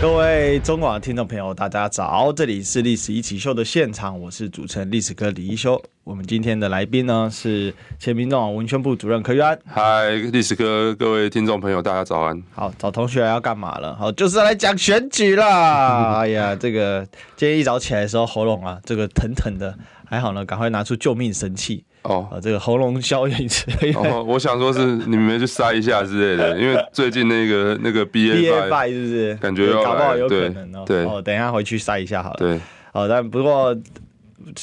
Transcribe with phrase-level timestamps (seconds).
[0.00, 2.32] 各位中广的听众朋友，大家早！
[2.32, 5.78] 这里是《历史一起秀》的现场，我是主持人历史哥李一修。
[6.04, 9.58] 我们今天的来宾呢是前民众党文宣部主任柯玉安。
[9.66, 12.42] 嗨，历史哥，各位听众朋友，大家早安。
[12.50, 13.94] 好，找同学要干嘛了？
[13.94, 16.20] 好，就是来讲选举啦。
[16.24, 21.84] 哎呀，这个今天一早起来的时候，喉咙啊，这个疼疼的，还好呢，赶快拿出救命神器。
[22.02, 23.64] 哦，啊，这个喉咙消炎剂。
[23.94, 29.34] 哦，我想说是你们去塞一下之类的，因为最近那个那个 B A 拜是不是？
[29.36, 30.84] 感觉要搞不好有可能哦。
[30.86, 32.36] 对，哦，等一下回去塞一下好了。
[32.38, 32.58] 对，
[32.92, 33.76] 哦，但不过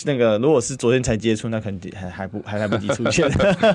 [0.06, 3.30] 那个如果是昨天才接触，那肯定还还不还来不及出现。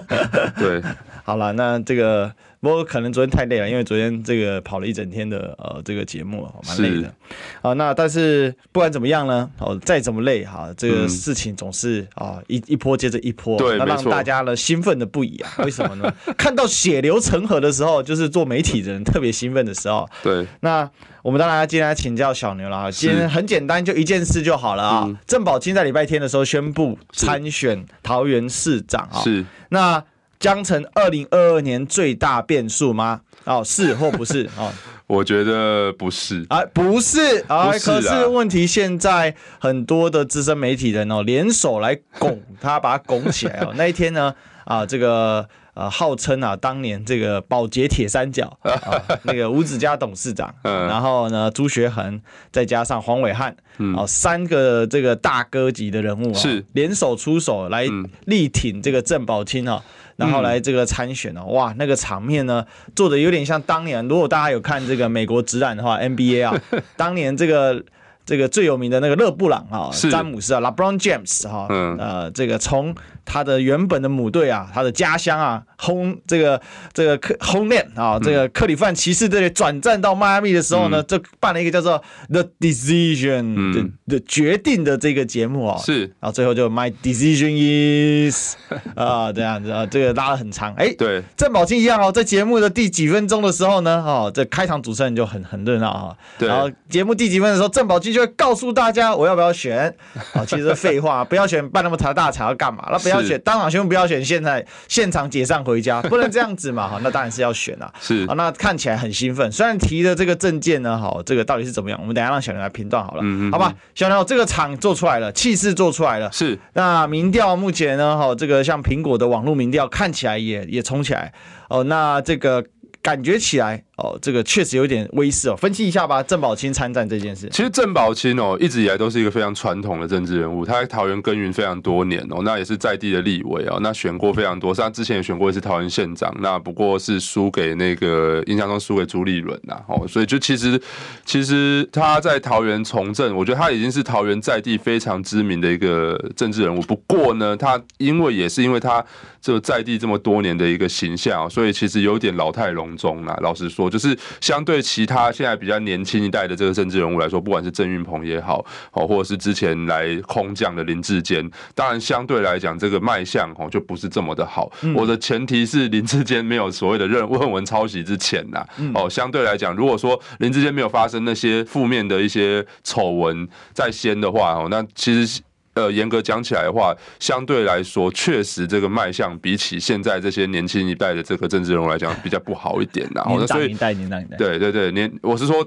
[0.58, 0.82] 对，
[1.24, 2.32] 好了，那这个。
[2.62, 7.12] 不过可能昨天太累了，因为昨天这个跑了一整天的呃这个节目，蛮累的。
[7.60, 15.50] 啊，那但是不管怎么样呢，哦，再怎么累哈，这个事情总是啊一一波接着一波，对，那让大家呢兴奋的不已啊。
[15.66, 16.14] 为什么呢？
[16.38, 20.08] 看到血流成河的时候，就是做媒体的人特别兴奋的时候。
[20.22, 20.46] 对。
[20.60, 20.88] 那
[21.22, 22.92] 我们当然要今天来请教小牛了。
[22.92, 25.18] 今天很简单，就一件事就好了啊。
[25.26, 29.18] 郑宝清在礼拜天的时候宣布参选桃园市长啊。
[29.20, 29.44] 是。
[29.70, 30.04] 那。
[30.42, 33.20] 将成二零二二年最大变数吗？
[33.44, 34.44] 哦，是或不是？
[34.58, 34.72] 哦，
[35.06, 36.44] 我觉得不是。
[36.48, 37.70] 啊，不是啊。
[37.78, 43.72] 可是问题现在很多的资深媒体人哦，联手来拱他，把他拱起来哦。
[43.78, 52.20] 那一天呢，啊，这个呃，号称啊，当年这个宝洁铁三角 啊，那个吴子嘉董事长，然后呢，朱学恒，
[52.50, 53.56] 再加上黄伟汉，
[53.96, 57.86] 哦，三个这个大哥级的人物啊，是联手出手来
[58.26, 59.82] 力挺这个郑宝清啊。
[60.22, 66.60] 然后来这个参选哦，哇，那个场面呢，做的有点像当年，如果大家有看这个美国职篮的话，NBA 啊，
[66.96, 67.82] 当年这个。
[68.24, 71.66] 这个最有名的那个勒布朗啊，詹姆斯啊，LeBron James 哈，
[71.98, 72.94] 呃，这个从
[73.24, 76.60] 他的原本的母队啊，他的家乡啊，轰这个
[76.92, 82.00] 这个克轰练啊，这个克里夫兰骑士队转战到迈阿密的时候呢，就办了一个叫做
[82.30, 88.54] The Decision 的的决定的这个节目啊，是，然后最后就 My Decision is
[88.94, 98.12] 啊这样子啊，这个拉得很长，哎，对，郑宝清一样哦，在节目的第几分钟的时候呢，哦，这开场主持人就很很热闹哈，然后节目第几分的时候，郑宝清。
[98.12, 99.88] 就会告诉大家我要不要选。
[100.34, 100.44] 啊？
[100.46, 102.86] 其实废话， 不要选办那么大大场要干嘛？
[102.92, 106.88] 那不要选当场宣布不要选，现在现场解散回家， 不能这样子嘛？
[106.88, 107.92] 哈，那当然是要选啊。
[108.00, 109.50] 是啊，那看起来很兴奋。
[109.52, 111.98] 虽然提的这个证件呢，好，这个到底是怎么样？
[112.00, 113.72] 我们等一下让小牛来评断好了，嗯嗯好吧？
[113.94, 116.30] 小牛，这个场做出来了，气势做出来了。
[116.32, 116.58] 是。
[116.72, 118.16] 那民调目前呢？
[118.16, 121.32] 哈，这个像苹果的网络民调看起来也也冲起来
[121.68, 121.84] 哦。
[121.84, 122.64] 那这个。
[123.02, 125.56] 感觉起来哦，这个确实有点威势哦。
[125.56, 127.48] 分析一下吧，郑宝清参战这件事。
[127.50, 140.80] 其实郑宝清哦，一直以来都是一个非常传统的政治人物，他在桃园耕耘非常多年哦，那也是在地的立委哦，那选过非常多，他之前也选过一次桃园县长，那不过是输给那个印象中输给朱立伦呐哦，所以就其实
[141.24, 146.80] 其实他在桃园从政，我觉得他已经是桃园在地非常知名的一个政治人物。
[146.82, 149.04] 不过呢，他因为也是因为他
[149.42, 164.70] 这在地这么多年的一个形象，所以其实有点老态龙钟啦，老实说，就是相对其他现在比较年轻一代的这个政治人物来说，不管是郑运鹏也好，哦，或者是之前来空降的林志坚，当然相对来讲，这个卖相哦就不是这么的好。
[164.94, 168.64] 我的前提是林志坚没有所谓的任论文抄袭之前呐，
[168.94, 175.42] 哦，相对来讲，如果说林志坚没有发生那些负面的一些丑闻在先的话，哦，那其实。
[175.74, 183.24] 呃，严格讲起来的话，相对来说，确实这个卖相比起现在这些年轻一代的这个政治人物来讲，比较不好一点啦。
[183.28, 184.36] 年长一代，年代。
[184.36, 185.66] 对对对，年我是说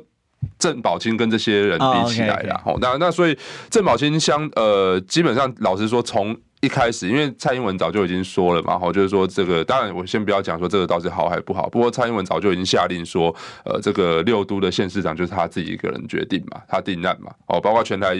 [0.59, 2.61] 郑宝清跟这些人比起来啦。
[2.65, 3.37] 哦，那那所以
[3.69, 6.35] 郑宝清相呃，基本上老实说从。
[6.65, 11.69] 一开始，因为蔡英文早就已经说了嘛，哈，就是说这个，当然我先不要讲说这个到底好还不好。
[11.69, 13.33] 不过蔡英文早就已经下令说，
[13.63, 18.17] 呃，这个六都的县市长就是他自己一个人决定嘛，他定案嘛，哦，包括全台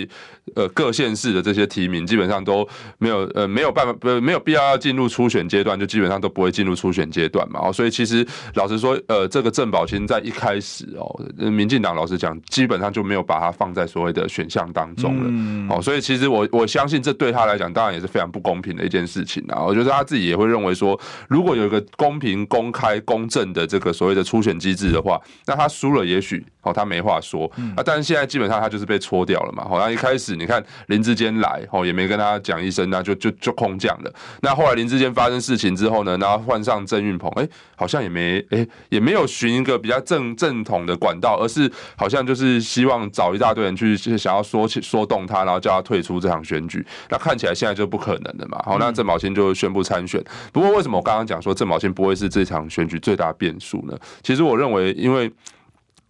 [0.56, 2.68] 呃各县市的这些提名，基本上都
[3.00, 7.60] 没有呃没有办法，不没有必要要进入初选阶段，就基本上都不会进入初选阶段嘛。
[7.64, 15.24] 哦，所以其实老实说，呃，这个郑宝清在一开始哦，民进党老实讲，基本上就没有把它放在所谓的选项当中了。
[15.30, 18.32] 嗯哦，所以其实我我相信这对他来讲，当然也是非常。
[18.36, 19.64] 不公平的一件事情啊！
[19.64, 21.00] 我觉得他自己也会认为说，
[21.30, 27.84] 如果有一个公平、公开、公正的这个所谓的初选机制的话，那他输了，也许哦，他没话说啊。
[27.86, 29.64] 但是现在基本上他就是被搓掉了嘛。
[29.64, 34.14] 好，那一开始你看林志坚来，哦，也没跟他讲一声，那就就就空降了。
[34.42, 46.86] 那后来林志坚发生事情之后呢，然后换上郑运鹏，哎，好像也没哎也没有寻一个比较正正统的管道，而是好像就是希望找一大堆人去想要说说动他，然后叫他退出这场选举。
[47.10, 48.62] 那看起来现在就不可能了嘛。
[48.66, 50.24] 好，那郑宝清就宣布参选。
[50.52, 53.98] 不过为什么我刚刚讲说郑宝清不会是这场选举最大变数呢？
[54.24, 55.32] 其实我认为，因为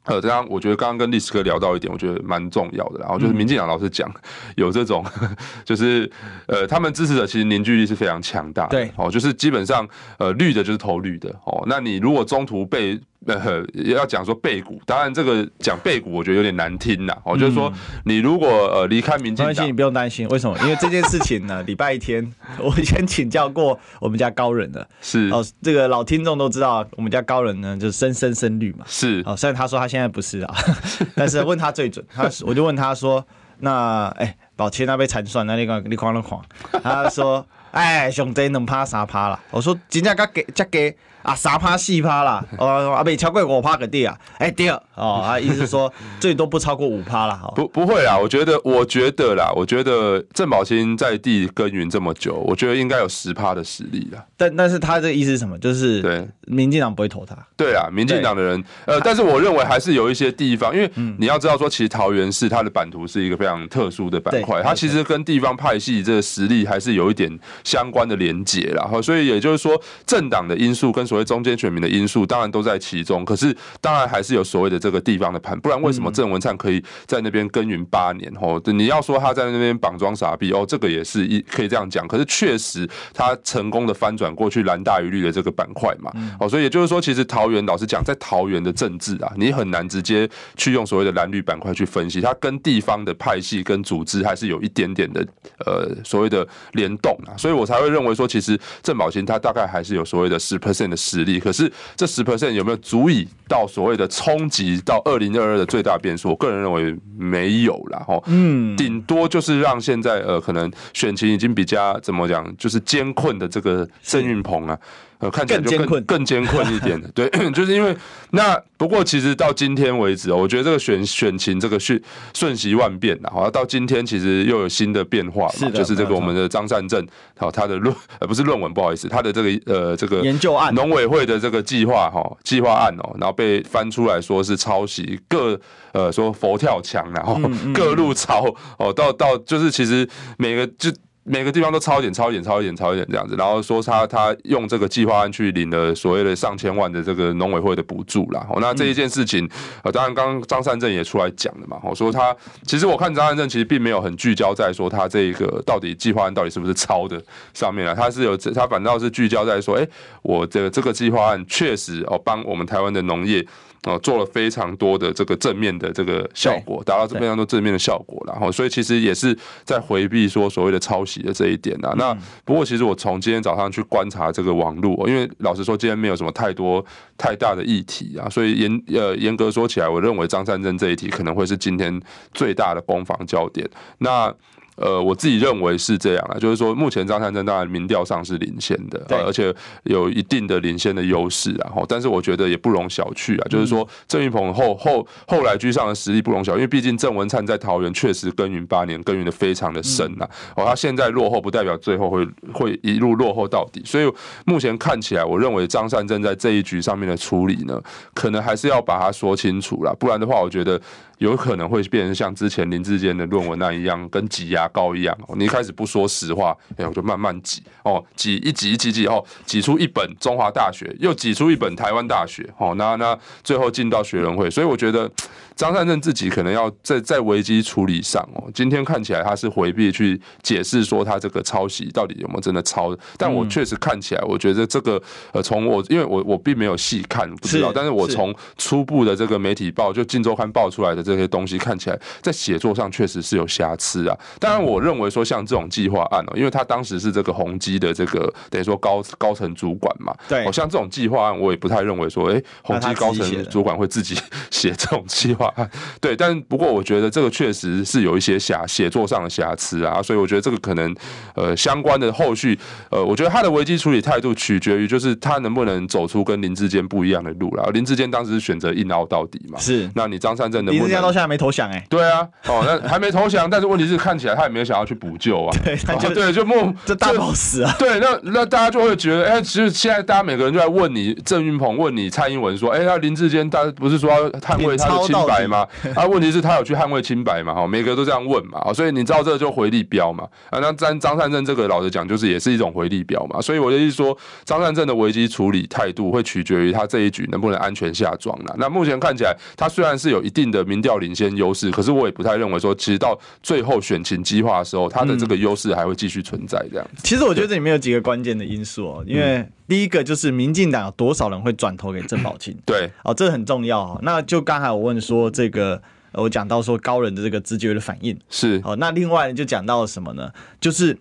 [0.05, 2.99] 呃，这样我觉得刚刚跟历史哥聊到一点，我觉得蛮重要的。
[2.99, 4.09] 然后就是民进党老师讲
[4.55, 5.05] 有这种，
[5.65, 6.09] 就是
[6.47, 8.69] 呃，他们支持者其实凝聚力是非常强大的。
[8.69, 9.87] 对，哦，就是基本上
[10.17, 11.29] 呃，绿的就是投绿的。
[11.45, 17.17] 哦，那你如果中途被呃，要讲说背骨，当然这个讲背骨，我觉得有点难听呐。
[17.23, 17.73] 我就是说，
[18.03, 20.55] 你如果呃离开民进党，你不用担心，为什么？
[20.59, 30.55] 因为这件事情呢，礼拜一天我以前请教过我们家高人的，是哦，这个老听众都知道，我们家高人呢就是深深深绿嘛，是哦，虽然他说他现在不是啊，
[31.15, 33.25] 但是问他最准，他我就问他说，
[33.59, 36.43] 那哎，宝清那被残算，那你个你狂了狂，
[36.83, 39.39] 他说， 哎，兄弟能趴啥趴了？
[39.49, 40.95] 我说今天刚给加给。
[41.25, 45.91] 啊，啥趴细趴啦， 哦，啊，没超过五趴个地啊，哎、第二，哦，啊，意思说
[46.21, 47.41] 最多不超过五趴啦。
[47.55, 54.23] 不不会啦，我觉得，我觉得啦，我觉得郑宝清在地耕耘这么久，我觉得应该有十趴的实力啦。
[54.37, 55.57] 但但是他这个意思是什么？
[55.57, 57.35] 就是对，民进党不会投他。
[57.57, 68.87] 对啊，民进党的人，呃，但是我认为还是有一些地方，因为你要知道说，其实桃园市它的版图是一个非常特殊的板块，它其实跟地方派系这个实力还是有一点相关的连结啦。
[69.01, 78.31] 所以也就是说，政党的因素跟所谓中间选民的因素当然都在其中，可是当然还是有所谓的这个地方的盘，不然为什么郑文灿可以在那边耕耘八年？
[78.41, 82.07] 哦，你要说他在那边绑装傻逼哦，这个也是一可以这样讲。
[82.07, 95.25] 可是确实他成功的翻转过去蓝大于绿的这个板块嘛，哦，所以也就是说，其实桃园老实讲，在桃园的政治啊，你很难直接去用所谓的蓝绿板块去分析，它跟地方的派系跟组织还是有一点点的
[95.65, 106.29] 呃所谓的联动啊，所以我才会认为说，其实郑宝琴他大概还是有所谓的十 percent 的实力，可是这十 percent 有没有足以到所谓的冲击到二零二二的最大变数？
[106.29, 107.99] 我个人认为没有啦。
[107.99, 114.77] 哈，嗯，顶多就是让现在呃可能选情已经比较怎么讲，就是艰困的这个郑运鹏啊。
[115.19, 117.95] 呃，看起来就更更艰困一点的，对，就是因为
[118.31, 122.01] 那不过其实到今天为止，我觉得这个选选情这个瞬
[122.33, 127.05] 瞬息万变的，好像，到今天其实又有新的变化嘛，就是这个我们的张善政，
[127.37, 135.59] 好，他的论呃不是论文，不好意思，他的这个呃这个研究案，农委会的这个计划哈计划案哦，然后被翻出来说是抄袭，各
[135.93, 137.39] 呃说佛跳墙，然后
[137.73, 138.43] 各路抄
[138.77, 140.07] 哦，到到就是其实
[140.37, 140.91] 每个就。
[141.27, 148.45] 每个地方都超一点，超一点，超一点，超一点这样子，然后说他他用这个计划案去领了所谓的上千万的这个农委会的补助啦。
[148.47, 149.49] 哦，那这一件事情，
[149.83, 151.79] 呃，当然刚刚张善政也出来讲了嘛。
[151.83, 152.35] 我说他
[152.67, 157.19] 其实我看张善政其实并没有很聚焦在说他这个到底计划案到底是不是抄的
[157.55, 159.87] 上面啊，他是有他反倒是聚焦在说，哎，
[160.21, 163.43] 我这个这个计划案确实哦帮我们台湾的农业。
[163.85, 171.93] 哦，做了非常多的这个正面的这个效果，达到这非常多正面的效果，然后所以其实也是在回避说所谓的抄袭的这一点啊。
[171.97, 172.11] 那
[172.43, 176.83] 不过其实我从今天早上去观察这个网络，因为老实说今天没有什么太多
[177.17, 182.01] 太大的议题啊，所以严呃严格说起来，我认为张善政这一题可能会是今天
[182.33, 183.69] 最大的攻防焦点。
[183.99, 184.33] 那。
[184.75, 204.11] 呃，我自己认为是这样啊，就是说，目前张善政当然民调上是领先的，对，而且有一定的领先的优势，然后，但是我觉得也不容小觑啊，就是说，郑云鹏后后后来居上的实力不容小觑，因为毕竟郑文灿在桃园确实耕耘八年，耕耘的非常的深呐，哦，他现在落后不代表最后会会一路落后到底，所以
[204.45, 207.81] 目前看起来，我认为张善政在这一局上面的处理呢，
[208.13, 210.79] 可能还是要把它说清楚了，不然的话，我觉得。
[211.19, 215.17] 有可能会变成像之前林志坚的论文那一样，跟挤牙膏一样。
[215.37, 224.49] 你一开始不说实话，哎，我就慢慢挤哦，挤一挤一挤挤哦，挤出一本中华大学，又挤出一本台湾大学，哦，那那最后进到学人会。
[224.49, 225.09] 所以我觉得
[225.55, 241.04] 张善政自己可能要在在危机处理上哦，今天看起来他是回避去解释说他这个抄袭到底有没有真的抄，但我确实看起来，我觉得这个呃，从我因为我我并没有细看不知道，但是我从初步的这个媒体报就《镜周刊》报出来的。
[241.05, 244.17] 这些东西看起来在写作上确实是有瑕疵啊。
[244.39, 254.17] 当然我认为说像这种计划案哦，因为他当时是这个宏基的这个等于说高高层主管嘛，对，哦，像这种计划案，我也不太认为说，哎，宏基高层主管会自己
[254.49, 255.69] 写这种计划案，
[256.01, 260.95] 对，但不过我觉得这个确实是有一些瑕写作上的瑕疵啊，所以我觉得这个可能
[261.35, 262.57] 呃相关的后续，
[262.89, 267.69] 呃，我觉得他的危机处理态度取决于就是他能不能走出跟林志坚不一样的路了。
[267.73, 285.67] 林志坚当时是选择硬凹到底嘛，是，那你张善政的林智坚到现在没投降哎，对啊，哦，那还没投降，但是问题是看起来他也没有想要去补救啊， 对，他就、哦、对，就莫这大 boss 啊， 对，那那大家就会觉得，哎、欸，其实现在大家每个人就在问你郑云鹏，问你蔡英文说，哎、欸，那林志坚他不是说要捍卫他的清白吗？
[285.95, 287.53] 啊，问题是他有去捍卫清白嘛？
[287.53, 298.55] 哈，每个都这样问嘛，所以你知道这个就回力标嘛，啊，那张张善政这个老实讲，就是也是一种回力标嘛，所以我的意思说，张善政的危机处理态度会取决于他这一局能不能安全下庄了。
[298.57, 307.01] 那目前看起来，他虽然是有一定的民调领先优势，可是我也不太认为说，其实到最后选情激化的时候，他的这个优势还会继续存在这样子。
[307.03, 313.99] 其实我觉得这里面有几个关键的因素哦，因为第一个就是民进党有多少人会转投给郑宝清，对，哦，这很重要。
[314.03, 315.81] 那就刚才我问说这个，
[316.13, 320.29] 我讲到说高人的这个直觉的反应是，哦，那另外就讲到了什么呢？
[320.61, 320.95] 就是。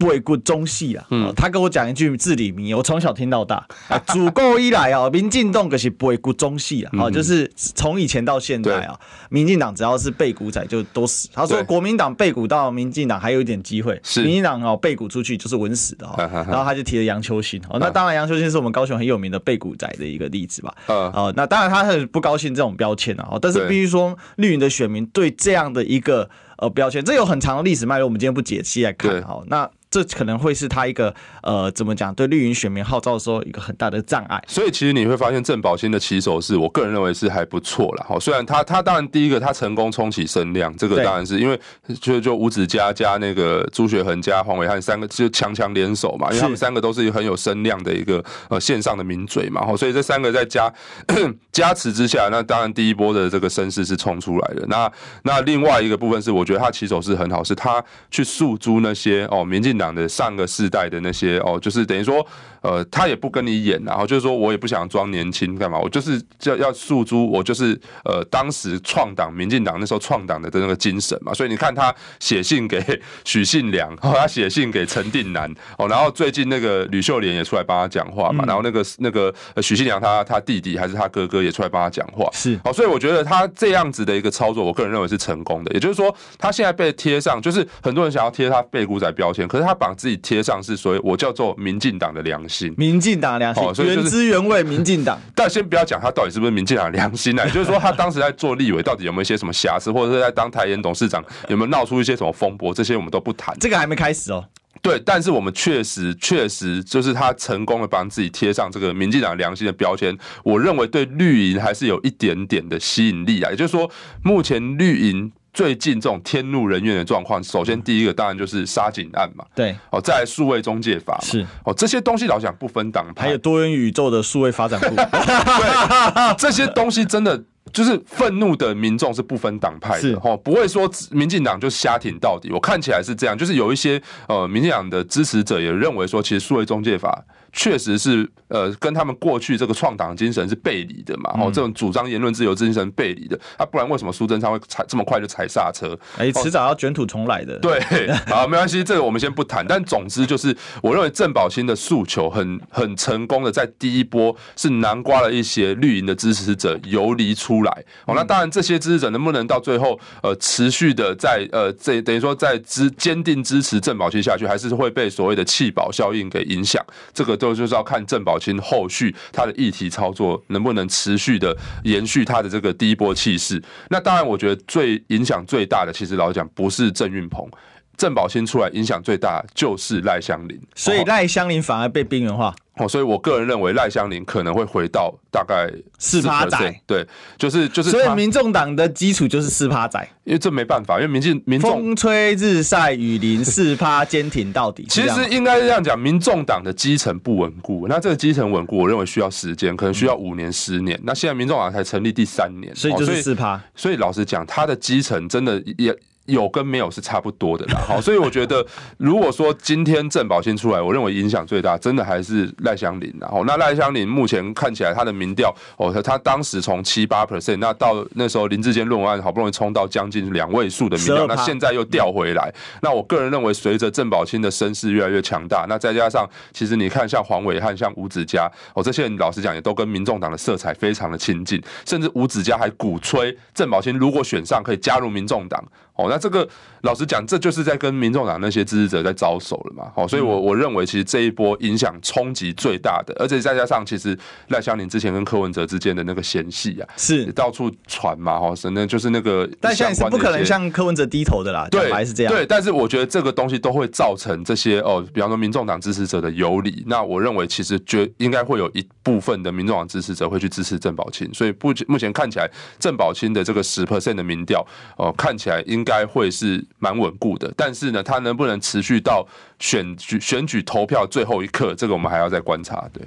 [0.00, 3.62] 不会顾中戏啊，嗯，他跟我讲一句至理名言，我从小听到大。
[4.08, 11.28] 自古以来啊，民进党可是不会顾中戏啊，好，就是从以前到现在啊，民进党只要是背骨仔就都死。
[11.34, 16.16] 他说国民党背骨到民进党还有一点机会，民进党哦背骨出去就是稳死的哈。
[16.48, 20.74] 然后他就提了杨秋兴，哦，那当然杨秋兴是我们高雄很有名的背骨仔的一个例子吧。
[20.86, 29.42] 哦，那当然他很不高兴这种标签啊，但是必须说绿营的选民对这样的一个呃标签，这有很长的历史脉络，我们今天不解析来看哈。
[29.48, 32.14] 那这可能会是他一个呃，怎么讲？
[32.14, 34.42] 对绿营选民号召的时候，一个很大的障碍。
[34.46, 38.04] 所以其实你会发现郑宝新的起手是，我个人认为是还不错了。
[38.08, 41.58] 好，虽然他他当然第一个他成功冲起声量，这个当然是因为
[42.00, 49.60] 就就吴子嘉加那个朱学恒加黄伟汉三个就强强联手嘛，因为他们三个都是很有声量的一个呃线上的名嘴嘛。
[49.76, 50.72] 所以这三个在加
[51.52, 54.66] 加持之下，那当然第一波的这个声势是冲出来的。
[54.66, 54.90] 那
[55.22, 62.26] 那另外一个部分是，我觉得他起手是很好，是他去诉诸那些哦民进党的上个世代的那些哦，就是等于说，
[62.62, 72.82] 呃，他也不跟你演，然后就是说我也不想装年轻干嘛，我就是要要诉诸我就是呃当时创党民进党那时候创党的的那个精神嘛，所以你看他写信给
[73.24, 82.58] 许信良，哦他写信给陈定南哦，然后最近那个吕秀莲也出来帮他讲话嘛，然后那个那个许信良他他弟弟还是他哥哥也出来帮他讲话，是。
[82.64, 95.16] 哦，所以我觉得他这样子的一个操作，我个人认为是成功的，也就是说他现在被贴上，就是很多人想要贴他背骨仔标签，可是他把自己贴上是所谓我叫做民进党的良心，民进党良心，哦，原汁原味民进党。
[95.34, 97.48] 但先不要讲他到底是不是民进党良心呢？
[97.54, 103.56] 就是说他当时在做立委，到底有没有一些什么瑕疵，或者是在当台盐董事长有没有闹出一些什么风波，这些我们都不谈。
[103.60, 104.44] 这个还没开始哦。
[104.82, 113.50] 对，但是我们确实确实就是他成功的帮自己贴上这个民进党良心的标签，我认为对绿营还是有一点点的吸引力啊。
[113.50, 113.90] 也就是说，
[114.22, 115.30] 目前绿营。
[115.52, 121.44] 最近这种天怒人怨的状况，首先第一个当然就是杀警案嘛，对，哦，再来数位中介法是。
[121.64, 127.42] 哦，这些东西老讲不分党派，还有多元宇宙的数位发展部， 对，这些东西真的
[127.72, 137.24] 就是愤怒的民众是不分党派的，哦，不会说民进党就瞎挺到底，我看起来是这样，就是有一些呃民进党的支持者也认为说，其实数位中介法。
[137.52, 145.98] 确实是，呃，跟他们过去这个创党精神是背离的嘛，哦，这种主张言论自由精神背离的，啊，不然为什么苏贞昌会踩这么快就踩刹车？
[146.16, 147.58] 哎，迟早要卷土重来的。
[147.58, 147.80] 对，
[148.30, 149.66] 好，没关系，这个我们先不谈。
[149.66, 157.84] 但总之就是，我认为郑宝清的诉求很很成功的，在第一波是南瓜了一些绿营的支持者游离出来。
[158.06, 166.80] 哦，那当然这些支持者能不能到最后，呃，持续的在呃，这等于说在支坚定支持郑宝清下去，还是会被所谓的弃保效应给影响？
[167.12, 167.36] 这个。
[167.40, 173.58] 都就是要看郑宝清后续他的议题操作能不能持续的延续他的这个第一波气势。
[173.88, 177.48] 那当然，我觉得最影响最大的，其实老实讲不是郑运鹏，
[177.96, 182.54] 郑宝清出来影响最大就是赖香林，所以赖香林反而被边缘化。
[182.80, 187.06] 哦，所以我个人认为赖香林可能会回到大概四趴仔，对，
[187.36, 194.86] 就是就是，所以民众党的基础就是四趴仔，因为这没办法，因为民进民众风吹日晒雨淋四趴坚挺到底。
[194.88, 200.98] 其实应该是这样讲，民众党的基层不稳固，那这个基层稳固，我认为需要时间，可能需要五年十年。
[201.02, 203.60] 那现在民众党才成立第三年，所以就是四趴。
[203.74, 205.94] 所以老实讲，他的基层真的也。
[206.30, 207.80] 有跟没有是差不多的啦。
[207.86, 208.64] 好，所以我觉得，
[208.98, 213.12] 如果说今天郑宝清出来，我认为影响最大，真的还是赖香林。
[213.20, 222.52] 然后，那赖香林目前看起来他的民调，哦，他当时从七八 percent，那到那时候林志坚论文案好不容易冲到将近两位数的民调，那现在又掉回来。
[222.82, 235.62] 那我个人认为，随着郑宝清的声势越来越强大，那再加上其实你看像黄伟汉、像吴子嘉，哦，这些人老实讲也都跟民众党的色彩非常的亲近，甚至吴子嘉还鼓吹郑宝清如果选上可以加入民众党。
[236.00, 236.48] 哦，那这个
[236.82, 239.92] 老实讲，这就是在跟民众党那些支持者在招手了嘛。
[239.94, 248.32] 哦，所以我我认为，其实这一波影响冲击最大的，而且再加上其实赖香林之前跟柯文哲之间的那个嫌隙啊，是到处传嘛。
[248.32, 251.66] 哦，是那就是那个赖香伶是不可能向柯文哲低头的啦。
[251.70, 252.32] 对，还是这样。
[252.32, 256.84] 对，但是我觉得这个东西都会造成这些哦，比方说民众党支持者的游离。
[256.86, 261.32] 那我认为，其实绝应该会有一部分的民众党支持者会去支持郑宝清。
[261.34, 264.64] 所以不目前看起来，郑宝清的这个十 percent 的民调，
[264.96, 266.28] 哦，看起来应该会。
[266.32, 269.26] 是蛮稳固的，但是呢，它能不能持续到
[269.58, 272.88] 选举选举投票最后一刻，这个我们还要再观察。
[272.94, 273.04] 对，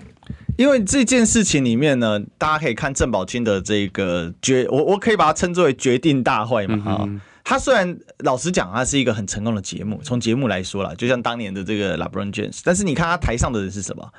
[0.58, 6.92] 因为这件事情里面呢，大家可以看郑宝清的这个决，我我可以把它称作为决定大会嘛。
[6.92, 14.14] 啊、嗯，他虽然老实讲，他是一个很成功的节目，从节目来说啦，就像当年的这个 LeBron James，但是你看他台上的人是什么？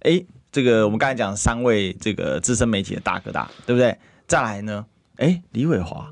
[0.00, 3.96] 哎、欸，这个我们刚才讲三位这个资深媒体的大哥大，对不对？
[4.26, 4.84] 再来呢，
[5.16, 6.10] 哎、欸，李伟华。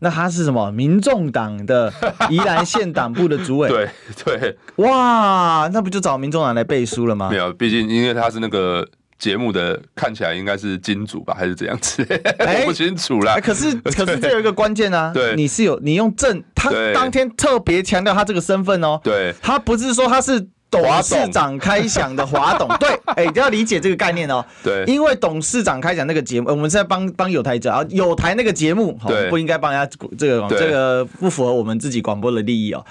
[0.00, 0.70] 那他是什么？
[0.70, 1.92] 民众党的
[2.30, 3.68] 宜兰县党部的主委。
[3.70, 3.88] 对
[4.24, 7.28] 对，哇，那不就找民众党来背书了吗？
[7.30, 8.86] 没有，毕竟因为他是那个
[9.18, 12.02] 节目的，看起来应该是金主吧，还是怎样子？
[12.38, 13.38] 欸、我 不清楚啦。
[13.40, 20.48] 可是 可是这有一个关键啊，对，你是有你用正，他当天特别强调他这个身份哦，对，他不是说他是。
[20.70, 24.44] 董事长开讲的华董，对，哎、要理解这个概念哦。
[24.62, 32.84] 对，因为董事长开讲那个节目，我们是在帮帮有台者啊，有台那个节目，对，不应该帮人家这个这个不符合我们自己广播的利益哦。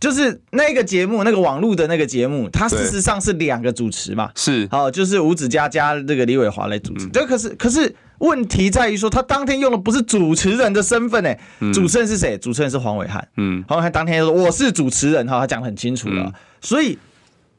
[0.00, 7.06] 就是那个节目，那个网络的那个节目，它事实上是两个主持嘛，是，好，就是吴子嘉加这个李伟华来主持。
[7.08, 11.38] 这、嗯、可是可是问题在于说，他当天用的不是主持人的身份，哎，
[11.74, 12.38] 主持人是谁？
[12.38, 13.28] 主持人是黄伟汉。
[13.36, 16.98] 嗯，黄伟汉当天说我是主持人，哈，他讲得很清楚了，嗯、所以。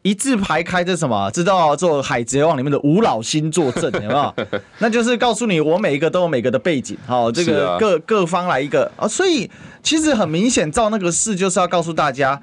[0.03, 1.29] 一字排开，这什么？
[1.31, 4.33] 知道做《海贼王》里面的五老星坐镇， 有没有？
[4.79, 9.07] 那就是告诉你，我每一个都有每个的背景，好，这个各各方来一个啊。
[9.07, 9.49] 所以
[9.83, 12.41] 其实很明显，照那个事就是要告诉大家，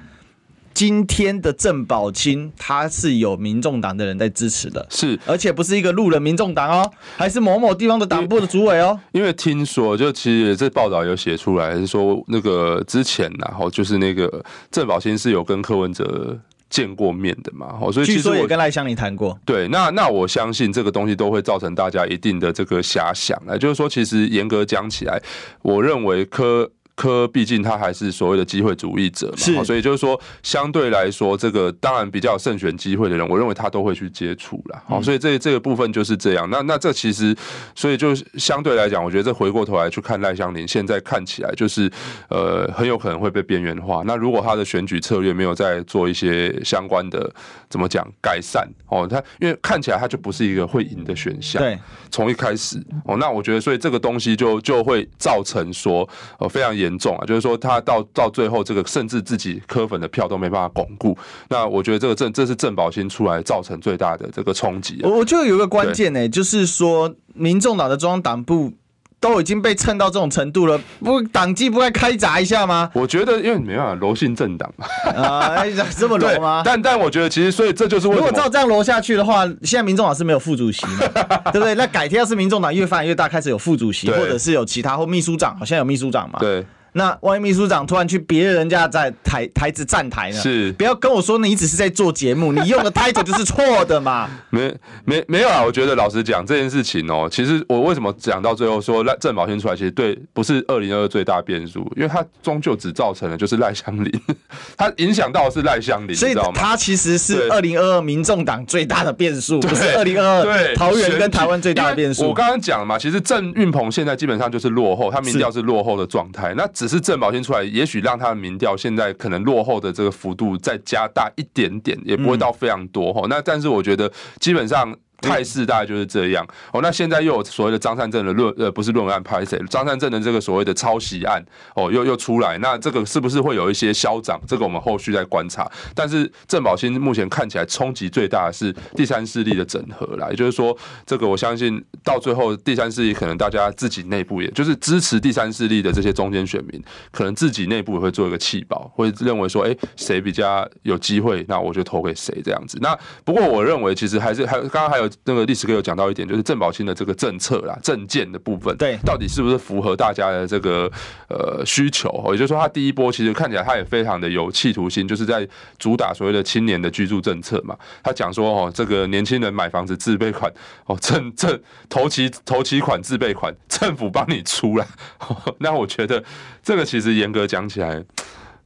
[0.72, 8.96] 今天的郑宝清他是有民众党的人在支持的，是，而且不是一个路人民众党哦，还是某某地方的党部的主委哦。
[9.10, 16.38] 因为听说，就其实这报道有写出来，是说那个之前然后就是那个郑宝清是有跟柯文哲。
[16.70, 19.38] 见过面的嘛，所以其实我据说也跟赖香林谈过。
[19.44, 25.20] 对，那那我相信这个东西都会造成大家一定的这个遐想啊，就是说，其实严格讲起来，
[25.62, 26.70] 我认为柯。
[26.98, 34.82] 柯毕竟他还是所谓的机会主义者嘛，是，所以就是说，相对来说，这个当然比较有胜选机会的人，我认为他都会去接触啦。
[34.84, 36.50] 好，所以这这个部分就是这样。
[36.50, 37.32] 那那这其实，
[37.76, 41.88] 所以就相对来讲，我觉得这回过头来去看赖香林，现在看起来就是
[42.30, 44.02] 呃很有可能会被边缘化。
[44.04, 47.32] 那如果他的选举策略没有再做一些相关的
[47.70, 51.62] 怎么讲改善哦，他因为看起来他就不是一个会赢的选项。
[51.62, 51.78] 对，
[52.10, 56.08] 从一开始哦，那我觉得所以这个东西就就会造成说
[56.40, 56.87] 呃非常严。
[56.88, 61.16] 严重啊，就是说他到到最后，这个甚至自己科粉的票都没办法巩固。
[61.48, 64.98] 那我觉得这个郑这是郑宝清出来造成最大的这个冲击。
[65.02, 68.72] 我我觉得有一个关键呢，就是说民众党的中央党部
[69.20, 72.88] 都已经被蹭到这种程度了，不党纪不该开闸一下吗？
[72.94, 75.64] 我觉得因为没办法柔性政党嘛，啊，
[75.98, 76.62] 这么柔吗？
[76.64, 81.00] 但但我觉得其实所以这就是为什么，如果照这样柔下去的话，现在民众党是没有副主席嘛，
[81.50, 81.74] 对不对？
[81.74, 86.64] 那改天要是民众党越发越大，开始有副主席，或者是有其他或秘书长，好像有秘书长嘛，对。
[86.98, 90.36] 那万一秘书长突然去别人家在台台子站台呢？
[90.38, 94.28] 是，不要跟我说你只是在做节目，你用的 title 就是错的嘛？
[94.50, 95.62] 没没没有啊？
[95.64, 104.12] 我觉得老实讲这件事情哦，其实我为什么讲到最后说赖郑宝先出来，其实对不是二零二二最大变数，因为他终究只造成了就是赖香林，
[104.76, 112.26] 他影响到的是赖香林，所以他其实是二零二二民众党最大的变数，不是二零二二桃园跟台湾最大的变数。
[112.26, 116.87] 我刚刚讲了嘛，其实郑运鹏现在基本上就是落后，他民调是落后的状态，那只。
[116.88, 123.26] 是郑宝先出来，也许让他的民调现在可能落后的这个幅度再加大一点点，也不会到非常多哈。
[123.28, 126.46] 那但是我觉得基本上态势大概就是这样。
[126.72, 129.58] 哦，那现在又有所谓的张善政的论，呃，不是论案拍谁？
[129.68, 134.40] 张善政的这个所谓的抄袭案，哦，又又出来，那这个是不是会有一些消长？
[134.46, 135.68] 这个我们后续再观察。
[135.94, 152.78] 但是郑宝新目前看起来冲击最大的是第三势力的整合啦，也就是说，这个我相信到最后第三势力可能大家自己内部也就是支持第三势力的这些中间选民，可能自己内部也会做一个弃保，会认为说，哎，谁比较有机会，那我就投给谁这样子。
[152.80, 155.07] 那不过我认为其实还是还刚刚还有。
[155.24, 160.90] 那个历史课有讲到一点，就是郑宝清的这个政策啦、政见的部分，对，到底是不是符合大家的这个
[161.28, 162.10] 呃需求？
[162.32, 165.46] 也就是说，他第一波其实看起来他也非常的有企图心，就是在
[165.78, 167.76] 主打所谓的青年的居住政策嘛。
[168.02, 170.52] 他讲说，哦，这个年轻人买房子自备款，
[170.86, 174.86] 哦，政政投期投期款自备款，政府帮你出啦。
[175.58, 176.22] 那我觉得
[176.62, 178.04] 这个其实严格讲起来，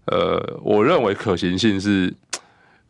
[0.06, 2.14] 呃，我认为可行性是。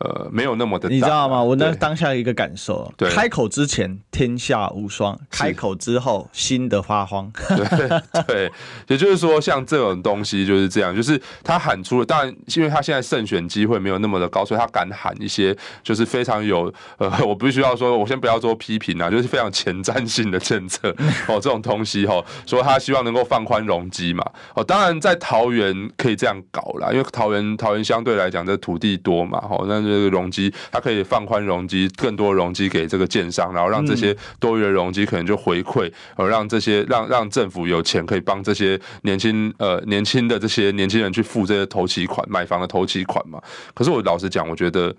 [0.02, 1.40] 呃，没有那么的，你知道吗？
[1.40, 7.30] 我那当下一个感受，对，开口之前天下无双，开口之后心的发慌。
[7.48, 8.52] 对对，
[8.88, 20.88] 也就是说，像这种东西就是这样，就是他喊出了，当然，因为他现在胜选机会没有那么的高，所以他敢喊一些就是非常有呃， 我必须要说，我先不要做批评啊，就是非常前瞻性的政策
[21.28, 29.91] 哦，这种东西哦，说他希望能够放宽容积嘛，哦，当然在桃园可以这样搞啦，因为桃园桃园相对来讲这土地多嘛，哦，那就。
[29.92, 43.40] 这个容积，它可以放宽容积，更多容积给这个建商，然后让这些多余的容积可能就回馈，而让这些让让政府有钱可以帮这些年轻呃年轻的这些年轻人去付这些头期款，买房的头期款嘛。
[43.74, 44.94] 可是我老实讲，我觉得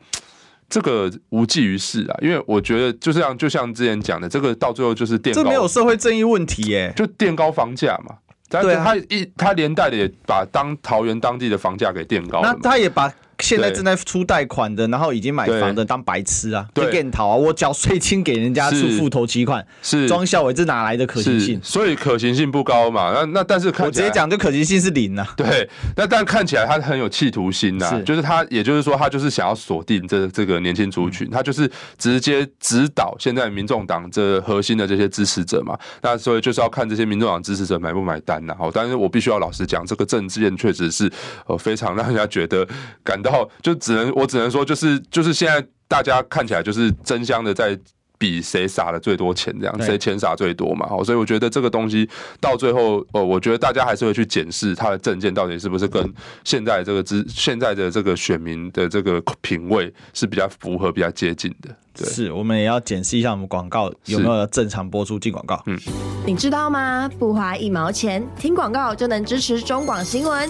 [0.69, 8.15] 这个无济于事啊，因为我觉得就这样，就像之前讲的，这个到最后就是垫高，这没有社会正义问题耶，就垫高房价嘛。
[8.49, 13.11] 对，他一他连带的也把当桃园当地的房价给垫高了，那他也把。
[13.43, 17.35] 现在正在出贷款的，然后已经买房的当白痴啊，就更逃啊！
[17.35, 21.59] 我缴税金给人家出付头期款，是装孝伟，这哪来的可行性？
[21.61, 23.11] 所以可行性不高嘛。
[23.13, 25.27] 那那但是我直接讲，这可行性是零啊。
[25.35, 35.77] 对，那但看起来他很有企图心呐、啊，就是他，也就是说，他就是想要锁定这这个年轻族群，他就是直接指导现在民众党这核心的这些支持者嘛。
[36.01, 38.55] 那所以就是要看这些民众党支持者买不买单呐。
[38.57, 41.11] 好，但是我必须要老实讲，这个政见确实是
[41.45, 42.65] 呃非常让人家觉得
[43.03, 43.32] 感到。
[43.61, 47.77] 就只能我只能说，就是就是现在大家看起来就是争相的在
[48.17, 50.87] 比谁撒的最多钱，这样谁钱撒最多嘛。
[50.87, 56.13] 好，所以我觉得这个东西到最后，呃，我觉得大家还是会去检视他的证件到底是不是跟
[56.45, 61.75] 现在这个之现在的这个选民的这个品味是比较符合、比较接近的。
[61.93, 65.61] 对，是我们也要检视一下我们广告有没有正常播出进广告。
[65.65, 65.77] 嗯，
[66.25, 67.09] 你知道吗？
[67.19, 70.49] 不花一毛钱，听广告就能支持中广新闻。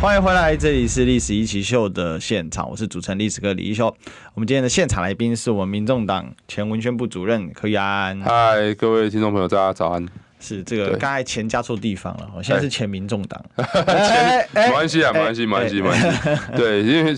[0.00, 3.86] 欢迎回来，这里是历史一奇秀的现场，我是主持人历史哥李一修。
[4.32, 8.20] 我们今天的现场来宾是我们民众党前文宣部主任柯玉安。
[8.22, 10.06] 嗨，各位听众朋友，大家早安。
[10.40, 13.42] 是这个刚才钱加错地方了，我现在是前民众党，
[13.84, 16.40] 钱 没关系啊，没关系，没关系，没关系。
[16.56, 17.14] 对，因为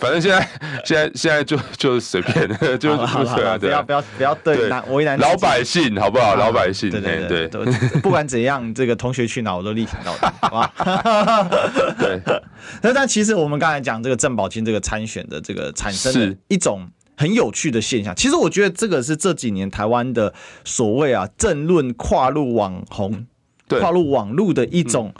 [0.00, 0.48] 反正现在
[0.84, 6.34] 现在现在就就随便， 就对啊，不要不要不要对难为难老百姓，好不好？
[6.34, 7.64] 老百姓，对对对，
[8.00, 11.48] 不管怎样，这个同学去哪我都力挺到底， 好吧？
[11.98, 12.20] 对。
[12.82, 16.88] 那但其实我们刚才讲这个郑宝清这个参选的这个产生的一种。
[17.16, 20.32] 很有趣的现象，其实我觉得这个是这几年台湾的
[20.64, 23.26] 所谓啊政论跨入网红、
[23.68, 25.12] 跨入网络的一种、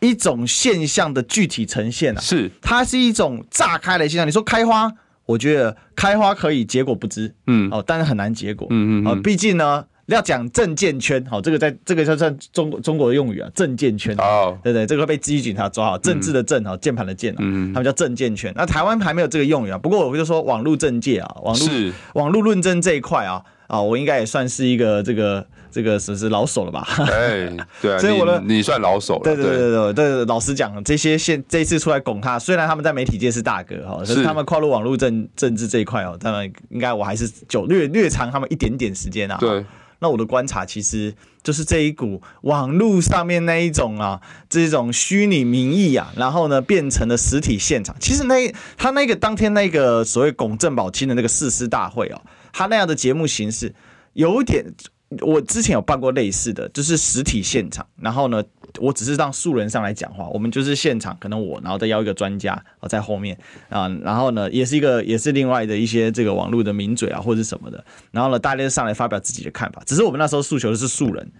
[0.00, 2.20] 嗯、一种现象的具体呈现啊。
[2.20, 4.26] 是，它是一种炸开的现象。
[4.26, 4.92] 你说开花，
[5.26, 9.84] 我觉得开花可以，结果不知，嗯，哦，但是很难结果，嗯嗯，啊，毕竟呢。
[10.14, 18.52] 要讲政见圈，好，这个在这个就算中国中国的用语啊，政见圈，哦，对对，这个会被积极警察抓好，政治的政哈，键盘的键，嗯，他们叫政见圈。
[18.56, 26.86] 那台湾还没有这个用语啊，不过我就说网络政界啊，网络网络论证这一块啊，啊，我应该也算是一个这个这个是是老手了吧？
[26.98, 27.48] 哎，
[27.80, 29.70] 对啊， 所以我的你算老手了，对对对。
[29.70, 39.64] 对对，老实讲，这些现这次出来拱他，虽然他们在媒体界是大哥哈，可是他们跨入网络政政治这一块哦，他们应该我还是久略略长他们一点点时间啊，对。
[40.00, 47.94] 那我的观察其实就是这一股网络上面那一种啊，这种虚拟民意啊，然后呢变成了实体现场。
[48.00, 52.20] 其实那他那个当天那个所谓拱郑宝清的那个誓师大会哦，
[52.52, 53.74] 他那样的节目形式
[54.14, 54.64] 有点，
[55.20, 58.42] 我之前有办过类似的，就是实体现场，然后呢
[58.78, 63.36] 我只是让素人上来讲话，我们就是现场可能我，然后再邀一个专家在后面
[63.68, 69.82] 啊，然后呢，也是一个也是另外的一些这个网络的名嘴啊或者什么的，然后呢，大家就上来发表自己的看法。
[69.86, 71.30] 只是我们那时候诉求的是素人。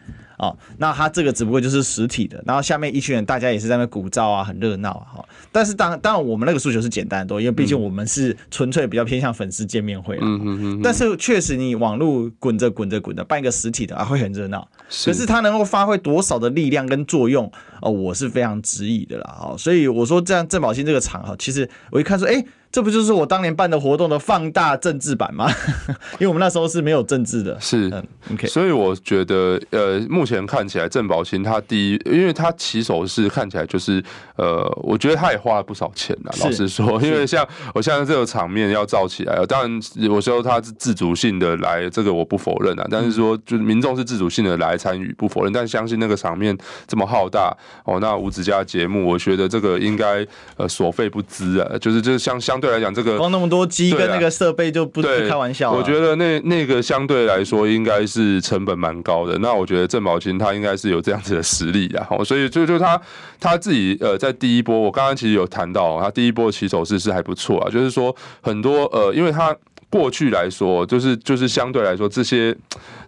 [0.41, 5.05] 哦，那他这个只不过就是实体的，然后下面一群人，大家也是在那鼓噪啊，很热闹啊。
[5.17, 10.17] 哈，但是当当然我们那个诉求是简单多，因为毕竟我们是纯粹比较偏向粉丝见面会。
[10.23, 10.81] 嗯嗯嗯。
[10.83, 14.67] 但是确实，你网络滚着滚着滚着，办一个实体的啊，会很热闹。
[15.05, 19.37] 可是它能够发挥多少的力量跟作用，哦，我是非常质疑的啦。
[19.43, 22.43] 哦，所以我说这样郑宝新这个场哈，其实我一看说，哎。
[22.73, 25.51] 这不就是我当年办的活动的放大政治版吗？
[26.19, 28.47] 因为我们那时候是没有政治的，是、嗯、OK。
[28.47, 34.03] 所以我觉得，呃，目前看起来郑宝清他第一，因为他起手是看起来就是，
[34.37, 36.31] 呃，我觉得他也花了不少钱啊。
[36.41, 42.87] 老实说，因为像我现在这个场面要造起来，当然有时候他是自主性的来，这个我不否认啊。
[42.89, 45.53] 但是说，就是民众是自主性的来参与，不否认。
[45.53, 46.57] 但相信那个场面
[46.87, 47.53] 这么浩大
[47.85, 50.25] 哦，那五子家节目，我觉得这个应该
[50.57, 51.77] 呃所费不貲啊。
[51.79, 52.71] 就是就是像相。
[52.71, 55.73] 对来讲，这个光那么多机跟那个设备就不是开玩笑。
[55.73, 59.39] 我觉得那那个相对来说应该是成本蛮高的。
[59.39, 62.07] 那我觉得郑宝清他应该是有这样子的实力的。
[62.25, 63.01] 所以就就他
[63.41, 67.71] 他自己呃，在第一波，我刚刚其实有谈到，他第一波起手式是还不错啊。
[67.71, 69.57] 就是说很多呃，因为他
[69.89, 72.55] 过去来说，就是就是相对来说这些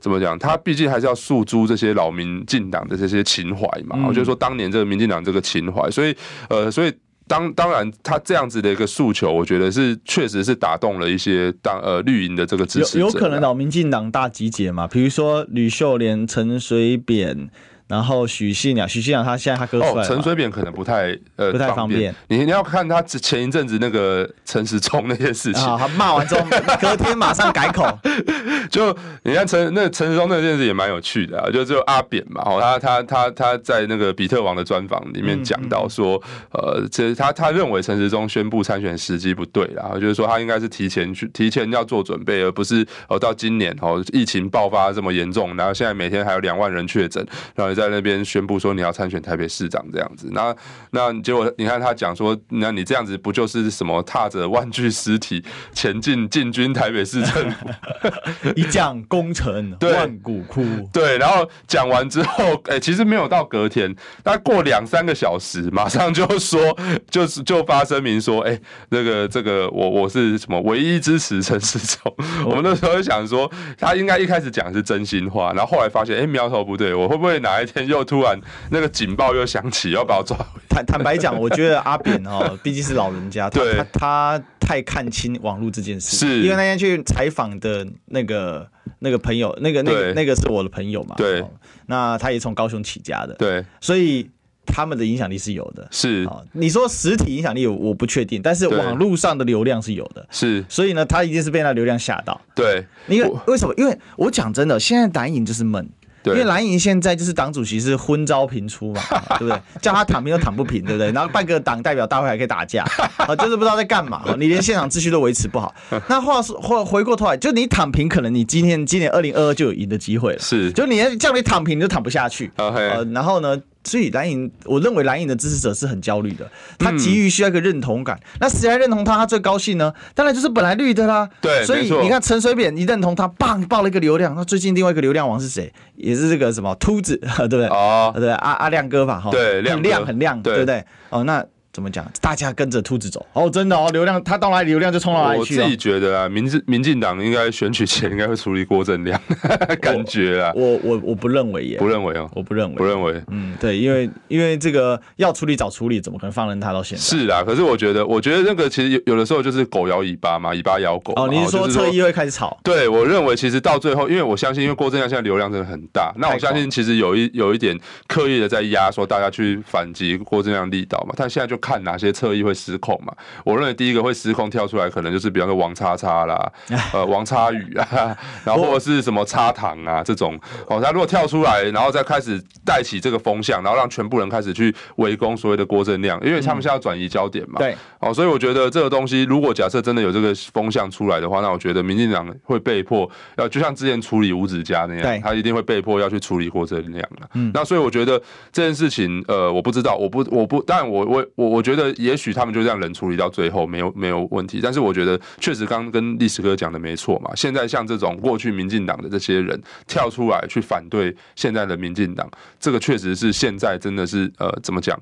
[0.00, 3.98] 怎么讲，他毕竟还是要诉诸这些老民进党的这些情怀嘛。
[4.08, 6.16] 我就是说当年这个民进党这个情怀，所以
[6.48, 6.92] 呃，所以。
[7.26, 12.98] 当当然，他这样子的一个诉求，我觉得是确实是打动了一些当呃绿营的这个支持。
[12.98, 14.86] 有有可能老民进党大集结嘛？
[14.86, 17.50] 比如说吕秀莲、陈水扁。
[17.92, 22.14] 然后许信良，许信良他现在他哥出来，陈水扁可能不太呃不太方便。
[22.28, 26.40] 你你要看他前一阵子那个陈时中那些事情，他骂完之后
[26.80, 27.86] 隔天马上改口。
[28.70, 36.14] 就你看陈那陈时中那件事也蛮有趣的啊，就只有阿扁嘛，哦，他他他他在那个比特王的专访里面讲到说，
[36.52, 47.22] 呃，其实他他认为陈时中宣布参选时机不对啦，就是说他应该是提前去提前要做准备，而不是哦到今年哦疫情爆发这么严重，然后现在每天还有两万人确诊，
[47.54, 50.54] 然后在那边宣布说你要参选台北市长这样子，那
[50.90, 57.68] 那结果你看他讲说，那你这样子不就是什么踏着万具尸体前进进军台北市政府，
[58.54, 60.62] 一将功成 万骨枯。
[60.92, 63.92] 对，然后讲完之后，哎、欸，其实没有到隔天，
[64.22, 66.76] 大概过两三个小时，马上就说，
[67.10, 72.14] 就是就发声明说，哎、欸，那个这个我我是什么唯一支持陈时中。
[72.46, 77.71] 我们那时候就想说，他应该一开始讲的是真心话，然后后来发现，哎、欸，苗头不对，我会不会哪一天？
[77.86, 78.38] 又突然
[78.70, 80.60] 那个警报又响起，要把我抓回。
[80.68, 86.16] 坦坦白讲，我觉得阿扁哦，毕竟是老人家，他他，他太看清网络这件事。
[86.16, 88.66] 是，因为那天去采访的那个
[89.00, 91.14] 那个朋友，那个那个那个是我的朋友嘛。
[91.16, 91.44] 对。
[91.86, 93.34] 那他也从高雄起家的。
[93.34, 93.64] 对。
[93.80, 94.30] 所以
[94.64, 95.86] 他们的影响力是有的。
[95.90, 96.26] 是。
[96.52, 100.26] 你说实体影响力，我不确定，但是网络上的流量是有的。
[100.30, 100.64] 是。
[100.68, 102.40] 所以呢，他一定是被那流量吓到。
[102.54, 102.86] 对。
[103.08, 103.74] 因为为什么？
[103.76, 105.86] 因为我讲真的，现在蓝影就是闷。
[106.24, 109.02] 因为蓝营现在就是党主席是昏招频出嘛，
[109.38, 109.60] 对不对？
[109.80, 111.10] 叫他躺平都躺不平，对不对？
[111.12, 112.84] 然后半个党代表大会还可以打架，
[113.18, 114.22] 啊，就是不知道在干嘛。
[114.38, 115.74] 你连现场秩序都维持不好。
[116.08, 120.38] 那话说，回回过头来，就你躺平，可能你今天今年二零二二就有赢的机会了。
[120.38, 122.50] 是，就你叫你躺平，你就躺不下去。
[122.56, 123.60] 呃，然后呢？
[123.84, 128.16] 所以蓝营，我认为蓝营的支持者是很焦虑的，他急于需要一个认同感。
[128.16, 129.16] 嗯、那谁来认同他？
[129.16, 129.92] 他最高兴呢？
[130.14, 131.28] 当然就是本来绿的啦。
[131.40, 134.34] 对，所以你看陈水扁一认同他，棒爆了一个流量。
[134.34, 135.72] 那最近另外一个流量王是谁？
[135.96, 137.66] 也是这个什么秃子， 对不对？
[137.66, 140.84] 哦，对，阿阿亮哥吧，哈，对，很亮很亮，对不对？
[141.10, 141.44] 哦，那。
[141.72, 142.06] 怎么讲？
[142.20, 145.58] 大家跟着兔子走哦，真的哦，流量他到哪里流量就冲到哪里去。
[145.58, 149.18] 我自己觉得啊，民进民进党应该选举前应该会处理郭正亮，
[149.80, 157.02] 感觉啊，我我我不认为耶，不认为哦，我不认为，不认为，嗯，对，因为因为这个要处理早处理，怎么可能放任他到现在？
[157.02, 161.14] 是啊，可是我觉得，我觉得那个其实有有的时候就是狗咬尾巴嘛，尾巴咬狗。
[161.16, 162.58] 哦，你是说侧翼会开始吵？
[162.62, 172.42] 对，我认为其实到最后，因为我相信，因为郭正亮现在流量真的很大，那我相信其实有一有一点刻意的在压，说大家去反击郭正亮力道嘛，但现在就看哪些侧翼。
[172.42, 173.14] 会失控嘛？
[173.44, 176.52] 我认为第一个会失控跳出来，可能就是比方说王叉叉啦，
[176.92, 187.60] 呃，王叉宇啊， 然后或者是什么叉糖啊这种哦，他如果跳出来，然后再开始带起这个风向，然后让全部人开始去围攻所谓的郭正亮，因为他们现在要转移焦点嘛。
[187.60, 197.28] 对，哦，所以我觉得这个东西，如果假设真的有这个风向出来的话，那我觉得民进党会被迫要，就像之前处理吴子嘉那样，他一定会被迫要去处理郭正亮了。
[197.34, 198.20] 嗯，那所以我觉得
[198.50, 204.60] 这件事情，呃，我不知道，我不，我不，当然我我我我觉得也许他们就这样冷处理到最后没有没有问题。
[204.62, 207.30] 但是我觉得确实刚刚跟历史哥讲的没错嘛。
[207.36, 214.98] 现在像这种过去民进党的这些人跳出来去反对现在的民进党，这个确实是现在真的是呃怎么讲？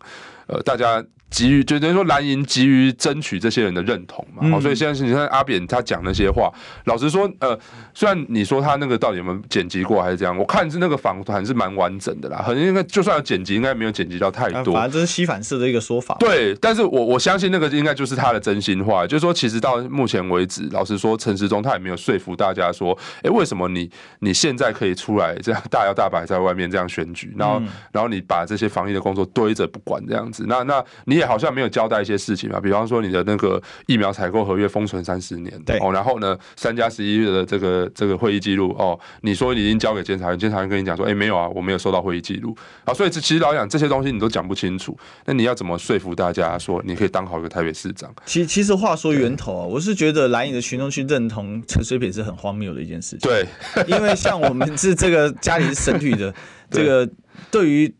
[0.47, 6.53] 呃，大家急于就等于说蓝营急于争取这些人的认同嘛，好、嗯，所以现在是你看阿扁他讲那些话，
[6.85, 7.59] 老实说，呃，
[7.95, 16.17] 虽然你说他那个到底有没有剪辑过还是这样，我看是那个访谈是蛮完整的啦，很应该就算有剪辑，应该没有剪辑到太多，反正这是西反式的一个说法。
[16.19, 23.89] 对，但是我我相信那个应该就是他的真心话，就是说其实到目前为止，老实说，陈时中他也没有说服大家说，哎、欸，为什么你
[24.19, 30.45] 你现在可以出来这样大摇大摆在外面这样选举，然后、嗯、然后你把这些防疫的工作堆着不管这样子。
[30.49, 48.11] 那那你也好像没有交代一些事情嘛，比方说你的那个疫苗采购合约封存三十年，对哦，然后呢，三加十一的这个这个会议记录哦，你说你已经交给监察院，监察院跟你讲说，哎，没有啊，我没有收到会议记录啊，所以其实老讲这些东西你都讲不清楚，那你要怎么说服大家说你可以当好一个台北市长？
[48.25, 53.47] 其其实话说源头啊，我是觉得蓝营的群众去认同陈水扁是很荒谬的一件事情，对，
[53.87, 56.35] 因为像我们是这个家里是神女的，
[56.71, 57.07] 这个
[57.51, 57.95] 对于。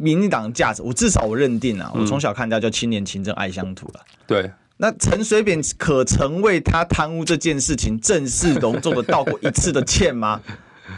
[0.00, 4.00] 民进党价值，我至少我认定啊，我从小看到叫青年勤政爱乡土了。
[4.26, 10.40] 对，那陈水扁可曾为他贪污这件事情正式隆重的道过一次的歉吗？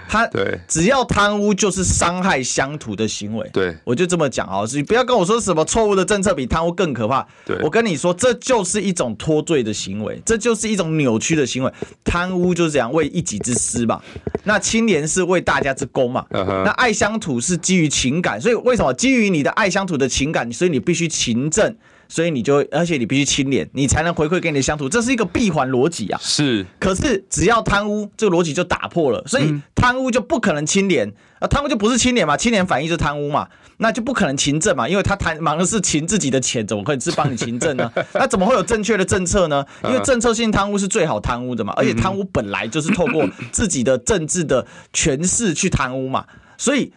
[0.08, 3.48] 他对，只要贪污就是伤害乡土的行为。
[3.52, 7.26] 对，我就这么讲啊，所以不要跟我说什么错误的政策比贪污更可怕。
[7.44, 11.72] 对，我跟你说，这就是一种脱罪的行为，这就是一种扭曲的行为。
[12.04, 14.00] 贪污就是这样为一己之私嘛，
[14.44, 16.24] 那清廉是为大家之公嘛。
[16.30, 16.64] Uh -huh.
[16.64, 21.74] 那爱乡土是基于情感，所以为什么基于你的爱乡土的情感，所以你必须勤政。
[22.12, 26.20] 所以你就，而且你必须清廉，你才能回馈给你的乡土，这是一个闭环逻辑啊。
[26.22, 33.48] 是，可是只要贪污，这个逻辑就打破了，所以贪污就不可能清廉啊，贪污就不是清廉嘛，清廉反义就是贪污嘛，
[33.78, 37.90] 那就不可能勤政嘛，因为他贪忙的是勤自己的钱，怎么可以是帮你勤政呢？
[38.12, 39.64] 那怎么会有正确的政策呢？
[39.84, 46.26] 因为政策性贪污是最好贪污的嘛，而且贪污本来就是透过自己的政治的权势去贪污嘛，
[46.58, 46.92] 所以。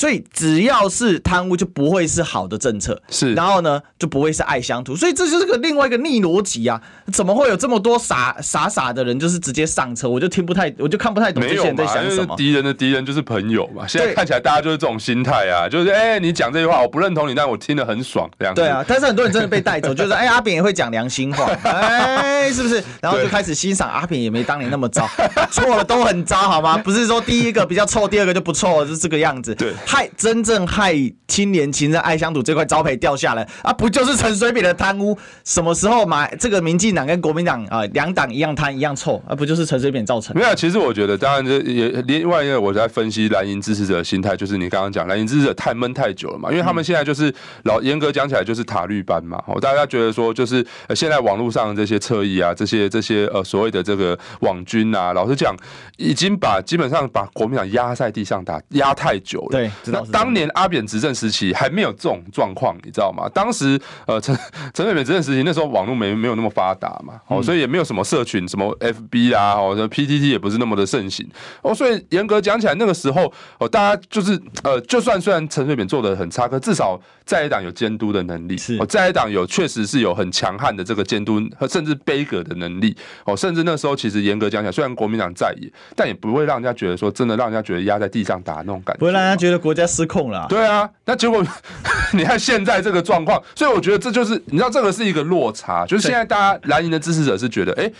[0.00, 3.02] 所以只要是贪污，就不会是好的政策。
[3.10, 4.96] 是，然后呢，就不会是爱乡土。
[4.96, 6.80] 所以这就是个另外一个逆逻辑啊！
[7.12, 10.08] 怎么会有这么多傻傻傻的人，就是直接上车？
[10.08, 12.34] 我就听不太，我就看不太懂这些人在想什么。
[12.34, 13.86] 敌人的敌人就是朋友嘛。
[13.86, 18.62] 现在看起来大家就是这种心态啊，就是哎、欸，你讲这句话我不认同你，但我听得很爽这样子。
[18.62, 22.82] 对啊，但是很多人真的被带走，就是哎、欸，阿扁也会讲良心话， 哎、欸，是不是？
[23.02, 25.06] 然后就开始欣赏阿扁也没当年那么糟，
[25.50, 26.78] 错了都很糟，好吗？
[26.78, 29.54] 不是说第一个比较臭，第二个就不臭，就是这个样子。
[29.54, 30.60] 对，害真正。
[30.70, 30.94] 害
[31.26, 35.16] 青年、情人爱乡土这块招牌掉下来啊，不就是陈水扁的贪污？
[35.44, 36.28] 什么时候嘛？
[36.38, 40.36] 这个民进党跟国民党啊，两党一样贪一样臭啊，不就是陈水扁造成？
[40.36, 47.32] 没有，其实我觉得，当然这也另外一个我在分析蓝营支持者的心态，就是你刚刚讲蓝营支持者太闷太久了嘛，因为他们现在就是
[47.64, 49.42] 老严格讲起来就是塔绿班嘛。
[49.46, 55.54] 哦，大家觉得说就是现在网络上这些侧翼啊，这些这些呃所谓的这个网军啊，老实讲，
[55.96, 59.48] 已经把基本上把国民党压在地上打压太久了。
[59.52, 60.50] 对，那当年。
[60.54, 63.28] 阿扁执政时期还没有这种状况，你知道吗？
[63.32, 64.36] 当时呃陈
[64.74, 71.26] 陈水扁执政时期，那时候网络没没有那么发达嘛，哦，所以也没有什么社群，什么 FB 啊，哦，PTT 也不是那么的盛行，
[71.62, 78.76] 哦，所以严格讲起来，那个时候哦，大家就是呃，就算虽然陈水扁做的很差，可至少在野党有监督的能力，是。
[78.80, 90.44] 哦，在野党有确实是有很强悍的这个监督和甚至杯葛的能力，哦，甚至那时候其实严格讲起来，虽然国民党在野，但也不会让人家觉得说真的让人家觉得压在地上打那种感觉，不会让人家觉得国家失控了。
[90.48, 91.40] 对啊，那结果
[92.14, 97.92] 你看现在这个状况，所以我觉得这就是你知道这个是一个落差，就是现在大家蓝营的支持者是觉得，哎、欸、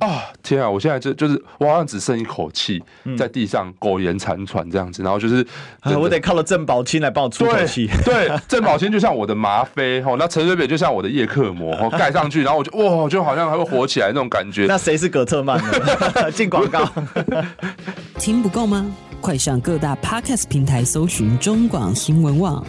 [0.00, 2.82] 啊天啊，我现在就就是我好像只剩一口气，
[3.16, 5.46] 在地上苟延残喘这样子，然后就是
[5.98, 14.66] 我得靠了郑宝清来帮我出口气，对，郑宝清就像我的吗啡哦，那陈水扁就像我的叶克膜哦， 盖上去，然后我就哇，就好像还会火起来那种感觉。
[14.70, 16.30] 那谁是葛特曼呢？
[16.32, 16.88] 进广告，
[18.18, 18.86] 听不够吗？
[19.20, 22.64] 快上各大 Podcast 平台搜寻中广新闻网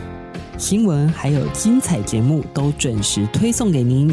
[0.57, 4.11] 新闻，还有精彩节目都准时推送给您，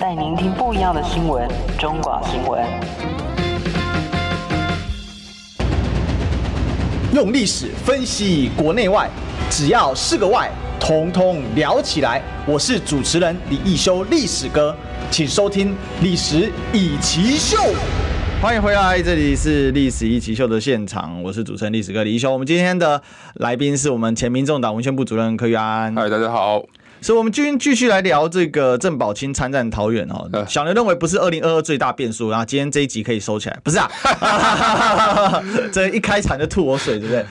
[0.00, 1.46] 带您听不一样的新闻。
[1.78, 2.64] 中广新闻，
[7.12, 9.10] 用历史分析国内外，
[9.50, 12.22] 只要是个“外”，统统聊起来。
[12.46, 14.74] 我是主持人李易修，历史哥，
[15.10, 15.68] 请收听
[16.00, 17.58] 《历史以奇秀》。
[18.40, 22.32] 欢迎回来，这里是历史一奇秀的现场，我是主持人历史哥李易修。
[22.32, 23.02] 我们今天的
[23.34, 25.94] 来宾是我们前民众党文宣部主任柯玉安。
[25.94, 26.62] 嗨，大家好。
[27.02, 30.28] 所以，我们今天继续来聊这个郑宝清参战桃园哦。
[30.46, 33.90] 小牛认为不是二零二二最大变数，然后今天这一集可以收起来，不是啊？
[35.72, 37.24] 这一开场就吐我水，对不对？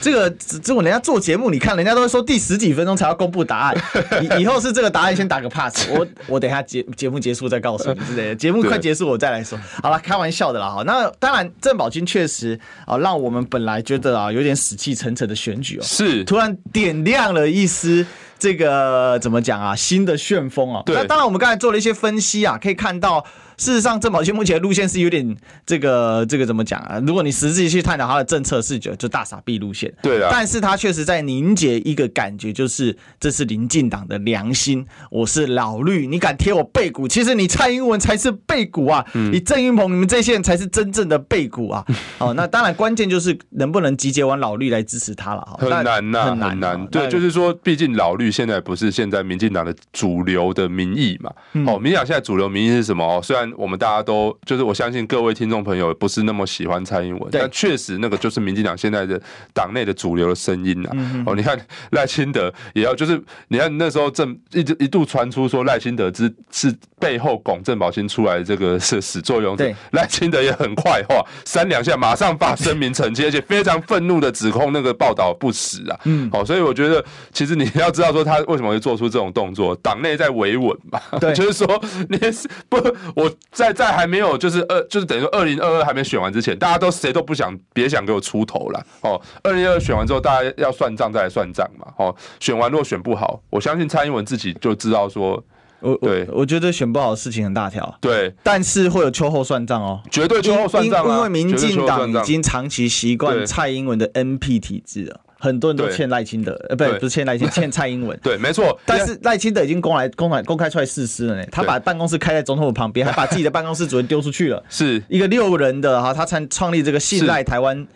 [0.00, 0.30] 这个
[0.62, 3.76] 这我人家做节目，你看人家都会说第十几分钟才要公布答案，
[4.22, 8.34] 以 以后是这个答案先打个 pass，我我等一下节节目结束再告诉你之类的。
[8.34, 9.58] 节目快结束我再来说。
[9.82, 10.82] 好了，开玩笑的啦哈。
[10.86, 18.04] 那当然，郑宝清确实啊，让我们本来觉得啊有点死气沉沉的选举哦，是突然点亮了一丝。
[18.38, 19.74] 这个怎么讲啊？
[19.74, 20.82] 新的旋风啊！
[20.86, 23.24] 那当然，我们刚才做了一些分析啊，可以看到。
[23.56, 27.00] 事实上，郑宝清目前的路线是有点这个这个怎么讲啊？
[27.06, 29.92] 如果你实际去探讨他的政策，视角就大傻逼路线。
[30.02, 30.28] 对啊。
[30.30, 34.86] 但是他确实在凝结一个感觉，就是这是民进党的良心。
[35.10, 37.08] 我是老绿，你敢贴我背骨？
[37.08, 39.04] 其实你蔡英文才是背骨啊！
[39.14, 41.84] 嗯、你郑英鹏，你们这些人才是真正的背骨啊！
[42.18, 45.56] 哦，那当然关键就是能不能集结完老绿来支持他了。
[45.58, 46.50] 很难呐、啊，很难。
[46.50, 51.32] 很难对，就是说，毕竟老绿现在不是现在民进党的主流的民意嘛。
[51.54, 53.02] 嗯、哦，民进党现在主流民意是什么？
[53.02, 53.45] 哦，虽然。
[53.56, 59.20] 我们大家都就是我相信各位听众朋友不是那么喜欢蔡英文，但确实那个就是民进党现在的
[59.52, 60.92] 党内的主流的声音啊。
[61.26, 61.58] 哦，你看
[61.90, 66.74] 赖清德也要就是你看那时候正一直一度传出说赖清德之是
[67.06, 76.00] 背后拱郑宝清出来的这个是始作俑者，赖清德也很快话三两下马上发声明澄清，而且非常愤怒的指控那个报道不实啊。
[76.04, 82.76] 嗯，好，所以我觉得其实你要知道说他为什么会做出这种动作，党内在维稳嘛，对， 就是说你是不
[83.14, 83.30] 我。
[83.52, 89.20] 在在还没有就是二就是等于说二零二二还没选完之前，大家都谁都不想别想给我出头了哦。
[89.42, 91.86] 二零二二选完之后，大家要算账再来算账嘛。
[91.96, 95.42] 哦，选完如果选不好，我相信蔡英文自己就知道说，
[95.90, 97.96] 我对我，我觉得选不好的事情很大条。
[98.00, 105.20] 对，但是会有秋后算账哦，绝对秋后算账啊，因为民进党已经长期习惯蔡英文的 NP 体制了。
[105.38, 108.18] 很多人都欠赖清德，呃，不对，不是欠赖清，欠蔡英文。
[108.24, 108.76] 对，没错。
[108.86, 114.62] 但是赖清德已经公来公来公开出来誓师了呢，他把办公室开在总统府旁边，还把自己的办公室主任丢出去了。
[114.70, 117.86] 是一个六人的哈，他参创立这个信赖台湾。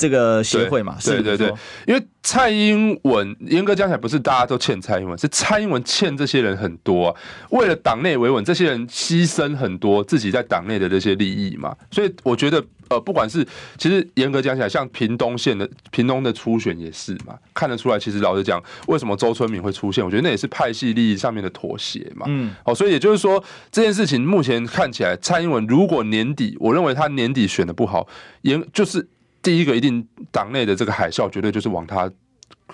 [0.00, 1.52] 这个协会嘛，对对对，
[1.86, 7.16] 因为蔡英文严格讲起来不是大家都欠蔡英文，是蔡英文欠这些人很多啊。
[7.50, 11.76] 为了党内维稳，这些人牺牲很多自己在党内的这些利益嘛。
[11.90, 13.46] 所以我觉得，呃，不管是
[13.76, 17.98] 其实严格讲起来，像屏东县的屏东的初选也是嘛，看得出来。
[17.98, 20.02] 其实老实讲，为什么周春敏会出现？
[20.02, 22.24] 我觉得那也是派系利益上面的妥协嘛。
[22.26, 28.08] 嗯，哦，所以也就是说，这件事情目前看起来，蔡英文如果年底，我认为他年底选的不好，
[28.40, 29.06] 严就是。
[29.42, 32.10] 第一个一定党内的这个海啸绝对就是往他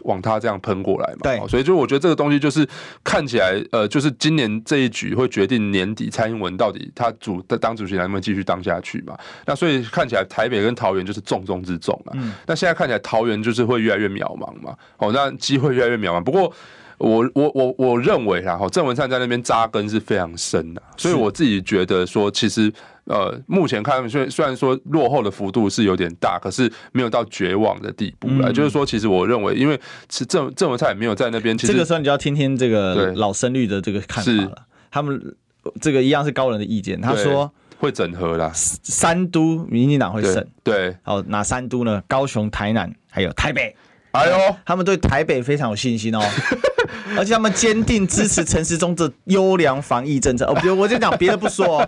[0.03, 2.69] 往他这样喷过来嘛，对，所以就我觉得这个东西就是
[3.03, 9.17] 看起来呃，就是今年这一局会决定年底蔡英文到底他主当主席能不能继续当下去嘛。
[9.47, 12.13] 那所以看起来台北跟桃园就是重中之重啊。
[12.15, 16.23] 嗯，那现在看起来桃园就是会越来越渺茫嘛，哦，那机会越来越渺茫。
[16.23, 16.53] 不过。
[16.99, 22.73] 我我我我认为啦，哈，郑文灿在那边扎根是非常深的，所以我自己觉得说，其实
[23.07, 28.53] 呃，目前看，虽虽然说落后的幅度是有点大，可是没有到绝望的地步了。
[28.53, 29.81] 就是说，其实我认为，因为
[30.11, 34.67] 是郑郑文灿也没有在那边，其实这个时候你就要听听这个老深绿的这个看法了。
[34.91, 35.37] 他们
[35.81, 42.03] 这个一样是高人的意见，他说会整合啦，三都民进党会胜，对，好，哪三都呢？
[42.09, 43.75] 高雄、台南还有台北。
[44.17, 46.21] 哎呦，他们对台北非常有信心哦。
[47.17, 50.45] 而且他们坚定支持陈时中的优良防疫政策。
[50.45, 51.81] 哦，比如我就讲别的不说，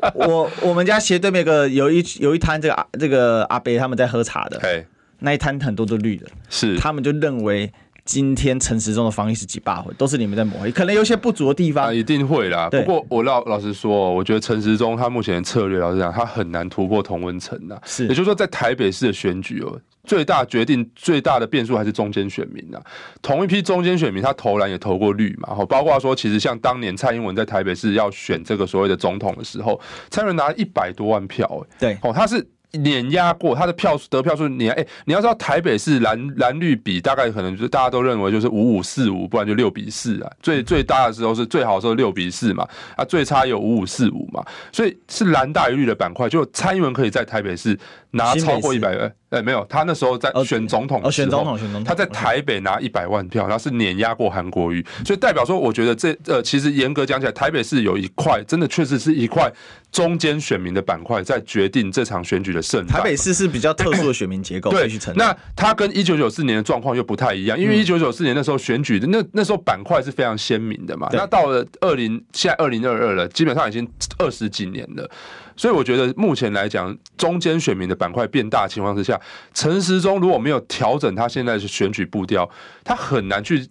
[0.00, 4.86] 哦，我我们家斜对面有个有一有一摊这个阿这个阿伯他们在喝茶的，嘿。
[5.20, 6.76] 那一摊很多都绿的，是。
[6.78, 7.72] 他们就认为
[8.04, 12.68] 今天陈时中的防疫是几把火，都是你们在抹黑，可能有些不足的地方，啊，一定会啦。
[12.68, 17.78] 不过我老老实说，我觉得陈时中他目前的策略，老实讲，他很难突破同温层呐。
[17.84, 19.80] 是，也就是说，在台北市的选举哦。
[20.06, 22.78] 最大决定最大的变数还是中间选民呐，
[23.22, 29.80] 同一批中间选民，他投篮也投过绿嘛，哈，包括说其实像当年蔡英文在台北市要选这个所谓的总统的时候，
[30.10, 32.46] 蔡英文拿了一百多万票，欸，对，哦，他是。
[32.78, 40.30] 碾压过他的票数得票数碾，哎，你要知道台北市蓝蓝绿比大概可能就是大家都认为就是五五四五，不然就六比四啊。
[40.42, 42.66] 最最大的时候是最好的时候六比四嘛，
[42.96, 46.28] 啊，最差有五五四五嘛，所以是蓝大于绿的板块。
[46.28, 47.78] 就蔡英文可以在台北市
[48.12, 59.52] 拿超过一百万，哎，没有，他那时候在选总统，选总统，选总统，他在台北拿一百万票，然后是碾压过韩国瑜，所以代表说，我觉得这呃，其实严格讲起来，台北市有一块真的确实是一块。
[59.94, 62.94] 中间选民的板块在决定这场选举的胜败。
[62.94, 71.08] 台北市是比较特殊的选民结构，对，那它跟一九九四年的状况又不太一样，因为一九九四年那时候选举的那那时候板块是非常鲜明的嘛。
[71.12, 73.88] 那到了二零现在二零二二了，基本上已经
[74.18, 75.08] 二十几年了。
[75.56, 79.20] 所以我觉得目前来讲，中间选民的板块变大情况之下，
[79.52, 82.48] 陈时中如果没有调整他现在的选举步调，
[82.82, 83.66] 他很难去，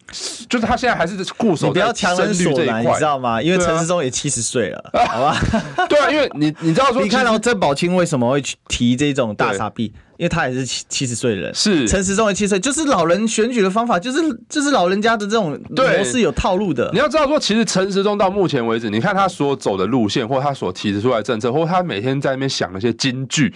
[0.49, 3.41] 就是他现在还是固守在深绿这一块，你知道吗？
[3.41, 5.37] 因为陈时中也七十岁了，啊、好吧？
[5.89, 9.93] 对啊，因为你你知道说， 你看到郑宝清为什么会去提这种大撒币？
[10.17, 16.89] 因为他也是七七十岁的人，是陈时中也七十岁，就是老人选举的方法，就是就是老人家的这种模式有套路的。
[16.93, 23.51] 你要知道说，其实陈时中到目前为止，你看他所走的路线，或他所提出来的政策，或他每天在那边想那些金句，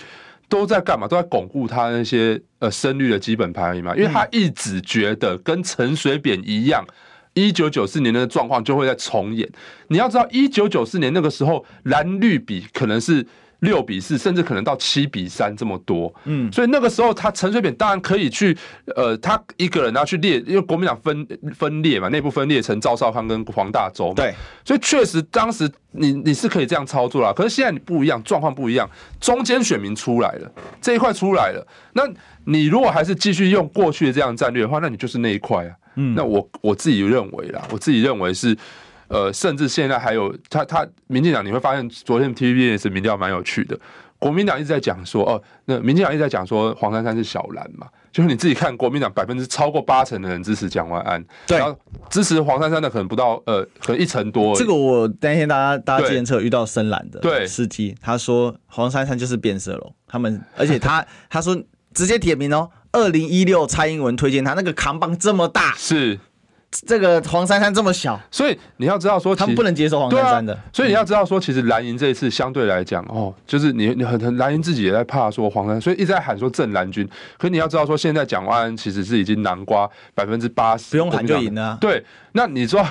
[0.49, 1.07] 都在干嘛？
[1.07, 3.95] 都在巩固他那些呃深绿的基本盘而已嘛。
[3.95, 6.83] 因为他一直觉得跟陈水扁一样，
[7.35, 9.47] 一九九四年的状况就会再重演。
[9.89, 13.25] 你要知道，一九九四年那个时候蓝绿比可能是。
[13.59, 18.55] 六比四，甚至可能到七比三这么多，嗯，所以那个时候他陈水扁当然可以去，
[18.95, 24.33] 呃，他一个人要去列，因为国民党分分裂嘛，内部分裂成赵少康跟黄大洲，对，
[24.63, 27.33] 所以确实当时你你是可以这样操作啦。
[27.33, 28.87] 可是现在你不一样，状况不一样，
[29.19, 32.03] 中间选民出来了，这一块出来了，那
[32.45, 38.55] 你如果还是继续用过去的这样战略的话，那你就是那一块啊，嗯，那我我自己认为啦，我自己认为是。
[39.07, 43.79] 呃，甚至现在还有他他民进党，你会发现昨天 TVBS 民调蛮有趣的。
[44.19, 51.79] 国民党一直在讲说，哦，那民进党一直在讲说黄珊珊是小蓝嘛，就是你自己看国民党百分之超过八成的人支持蒋万安，对，然后
[52.09, 54.55] 支持黄珊珊的可能不到呃，可能一成多。
[54.55, 61.55] 这个我那天大家大家之前车遇到深蓝的对司机，他说黄珊珊就是变色龙，他们而且他他说
[61.93, 66.19] 直接点名哦，二零一六蔡英文推荐他那个扛棒这么大是。
[66.70, 70.59] 这个黄珊珊这么小，所以你要知道说，他们不能接受黄珊珊的、啊。
[70.74, 77.07] 所以你要知道说，其实蓝营这一次相对来讲，哦，就是你你很很蓝营自己也在怕说黄珊珊，所以一直在喊说正蓝军。
[77.38, 81.78] 可你要知道说，现在蒋万安其实是已经南瓜百分之八十，不用喊就赢了、啊。
[81.80, 82.03] 对，
[82.34, 82.86] 那你说，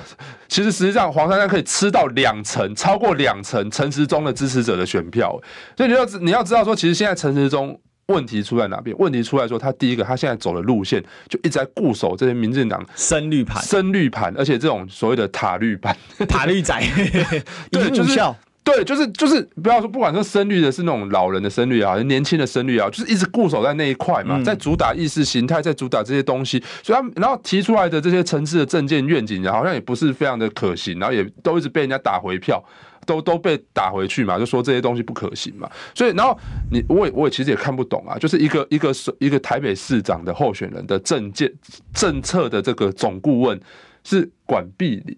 [0.48, 5.38] 其实实际上黄珊珊可以吃到两成，超过两成陈时中的支持者的选票。
[5.76, 7.78] 所以你要你要知道说，其实现在陈时中。
[8.08, 8.96] 问题出在哪边？
[8.98, 15.96] 问题出来说，他第一个，他现在走的路线就一直在固守这些民进党深绿盘、深绿盘，而且这种所谓的塔绿盘、
[16.28, 16.80] 塔绿仔，
[17.70, 18.18] 对，就是
[18.62, 32.62] 对，就是就是不要说，不管说深绿的是那种老人的深绿啊，年轻的深绿啊，就是一直固守在那一块嘛，在主打意识形态，在主打这些东西，所以他然后提出来的这些层次的政见愿景，好像也不是非常的可行，然后也都一直被人家打回票。
[33.06, 36.36] 都都被打回去嘛，就说这些东西不可行嘛，所以然后
[36.70, 41.50] 你我也我也其实也看不懂啊，就是一个一个一个台北市长的候选人的政见
[41.94, 43.58] 政策的这个总顾问
[44.04, 45.16] 是管碧玲，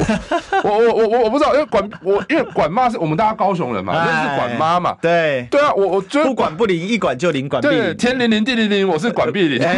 [0.64, 5.46] 我我我我我不知道，因为管我因为管妈是我们大家高雄人嘛，就是管妈嘛，对。
[5.50, 9.68] 对啊，我我觉得不管不灵，一管就灵，管碧玲，天灵灵地灵灵，我是管碧玲， 对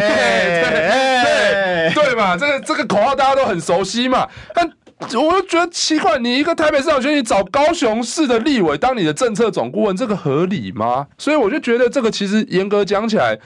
[1.92, 4.70] 对对嘛，这个这个口号大家都很熟悉嘛，但。
[5.12, 11.06] 我就觉得奇怪，你一个台北市长选举找高雄市的立委当你的政策总顾问，这个合理吗？
[11.18, 13.38] 所以我就觉得这个其实严格讲起来，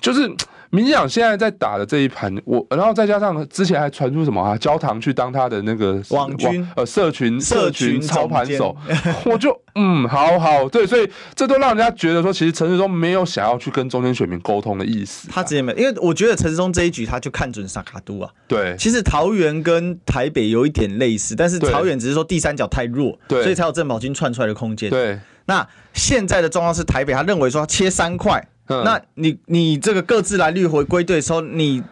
[0.00, 0.30] 就是
[0.74, 6.66] 民进党现在在打的这一盘，我然后再加上之前还传出什么啊，焦糖去当他的那个网军。
[6.76, 8.76] 呃社群社群操盘手，
[9.26, 28.46] 我就嗯好好对，所以这都让人家觉得说，其实陈世忠没有想要去跟中间选民沟通的意思，他直接没，因为我觉得陈世忠这一局他就看准萨卡都啊，对，其实桃园跟台北有一点类似，但是桃园只是说第三角太弱，对，所以才有郑宝军窜出来的空间，对，那现在的状况是台北他认为说他切三块。
[28.68, 31.82] 嗯、那你你这个各自蓝绿回归队的时候，你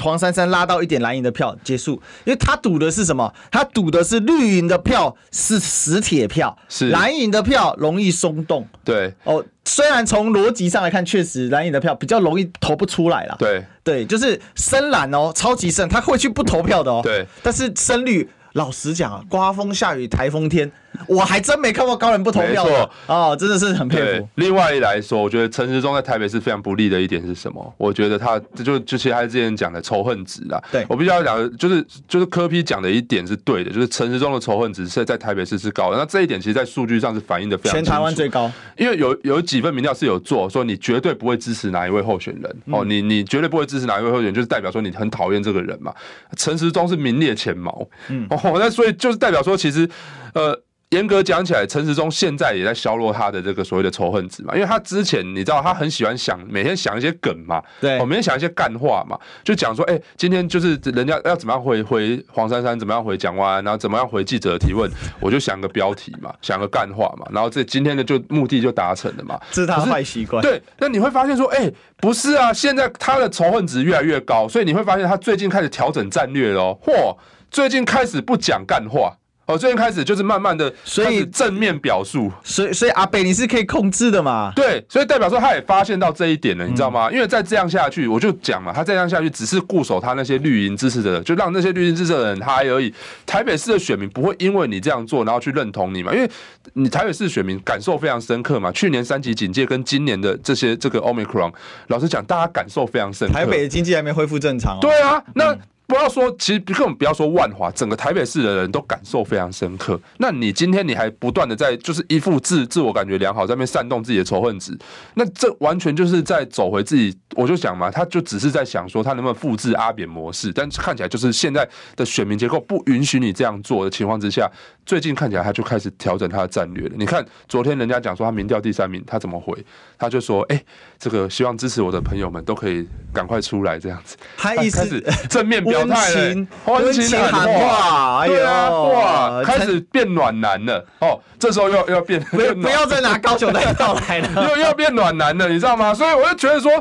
[0.00, 3.32] 黄珊珊拉到一点蓝营的票结束，因为他赌的是什么？
[3.50, 8.66] 他赌的是绿营的票是死铁票，是蓝营的票容易松动。
[8.84, 13.36] 对哦，虽然从逻辑上来看，确实蓝营的票比较容易投不出来了。
[13.38, 17.00] 对对，就是深蓝哦，超级深，他会去不投票的哦。
[17.02, 18.28] 对，但是深绿。
[18.54, 20.70] 老实讲啊，刮风下雨台风天，
[21.08, 24.28] 我还真没看过高人不投票的哦，真的是很佩服。
[24.36, 27.74] 另外一来说，我觉得陈时中在台北是非常不利的一点是什么？
[27.78, 30.62] 我觉得他这就就其实他之前讲的仇恨值啦。
[30.70, 35.96] 对，我必须要讲的，就是就是柯批讲的一点是对的，就是陈时中的仇恨值是在台北市是高的。
[35.96, 37.72] 那这一点其实，在数据上是反映的非常。
[37.72, 45.90] 全台湾最高，因为有有几份民调是有做说，你绝对不会支持哪一位候选人哦，你你绝对不会支持哪一位候选人，就是代表说你很讨厌这个人嘛。
[46.36, 49.22] 陈时中是名列前茅，嗯，哦，那所以就是。
[49.22, 49.88] 代表说，其实，
[50.34, 50.58] 呃，
[50.90, 70.42] 严格讲起来，陈时中现在也在削弱他的这个所谓的仇恨值嘛，因为他之前你知道，他很喜欢想每天想一些梗嘛，对，每天想一些干话嘛，就讲说，哎、欸，今天就是人家要怎么样回回黄珊珊，怎么样回蒋万安，然后怎么样回记者的提问，我就想个标题嘛，想个干话嘛，然后这今天的就目的就达成了嘛，这是他的坏习惯。
[70.42, 77.16] 对，那你会发现说，哎、欸，不是啊，现在他的仇恨值越来越高，所以你会发现他最近开始调整战略喽，嚯！
[77.50, 79.14] 最近开始不讲干话
[79.44, 84.52] 哦，最近开始就是慢慢的，所以正面表述，所以所以阿北你是可以控制的嘛？
[84.54, 87.10] 对，所以代表说他也发现到这一点了，你知道吗？
[87.10, 92.94] 因为再这样下去，我就讲嘛，他再这样下去只是固守他那些绿营支持的人，就让那些绿营支持的人嗨而已。
[93.26, 96.14] 台北市的选民不会因为你这样做，然后去认同你嘛？
[96.14, 96.30] 因为
[96.74, 98.70] 你台北市选民感受非常深刻嘛。
[98.70, 101.52] 去年三级警戒跟今年的这些这个 Omicron，
[101.88, 103.34] 老实讲，大家感受非常深刻。
[103.34, 104.78] 台北的经济还没恢复正常哦。
[104.80, 105.56] 对啊，那。
[105.92, 110.00] 不要说，其实根本不要说万华，整个台北市的人都感受非常深刻。
[110.16, 114.74] 那你今天你还不断的在就是一副自自我感觉良好，在那边煽动自己的仇恨值，
[115.12, 117.14] 那这完全就是在走回自己。
[117.34, 124.50] 我就想嘛，他就只是在想说他能不能复制阿扁模式，但看起来就是现在的选民结构不允许你这样做的情况之下，
[124.84, 126.94] 最近看起来他就开始调整他的战略了。
[126.96, 129.54] 你看昨天人家讲说他民调第三名，他怎么回？
[129.98, 130.64] 他就说：“哎、欸，
[130.98, 135.86] 这个希望支持我的朋友们都可以赶快出来，这样子。”他意思正面表。
[135.86, 141.20] 态了，温情喊话，对啊，哇，开始变暖男了哦。
[141.38, 145.92] 这时候又要变，不不要再拿高雄代表来了， 又要变暖男了，你知道吗？
[145.92, 146.72] 所以我就觉得说，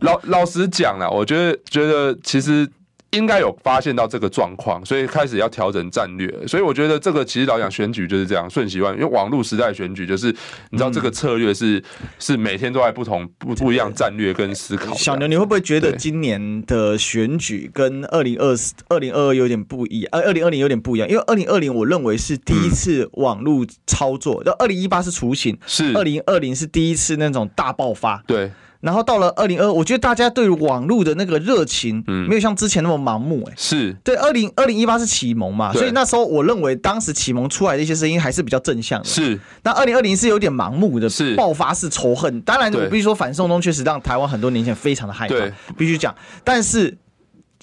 [0.00, 2.68] 老老实讲了，我觉得觉得其实。
[3.10, 6.28] 应该有发现到这个状况，所以开始要调整战略。
[6.46, 9.04] 所以我觉得这个其实老讲选举就是这样，瞬息万变。
[9.04, 10.26] 因为网络时代选举就是，
[10.70, 14.92] 你知道这个策略是、嗯、是每天都在不同不不一样战略跟思考。
[14.98, 20.08] 小牛，你会不会觉得今年的选举跟二零二四、二零二二有点不一样？
[20.12, 28.22] 呃，二零二零有点不一样，因为二零二零我认为是第一次网络操作，就二零一八是雏形，是二零二零是第一次那种大爆发。
[28.26, 28.50] 对。
[28.80, 34.14] 然后到了二零二，我觉得大家对网络的那个热情，嗯，没有像之前那么盲目，哎，是对。
[34.16, 39.38] 二零二零一八是启蒙嘛，所以那时候我认为当时启蒙出来的一些声音还是比较正向的，是。
[39.62, 42.40] 那二零二零是有点盲目的，是爆发式仇恨。
[42.42, 45.34] 当然，我必须说反送中确实让台湾很多年轻人非常的害怕，
[45.76, 46.14] 必须讲。
[46.44, 46.96] 但是。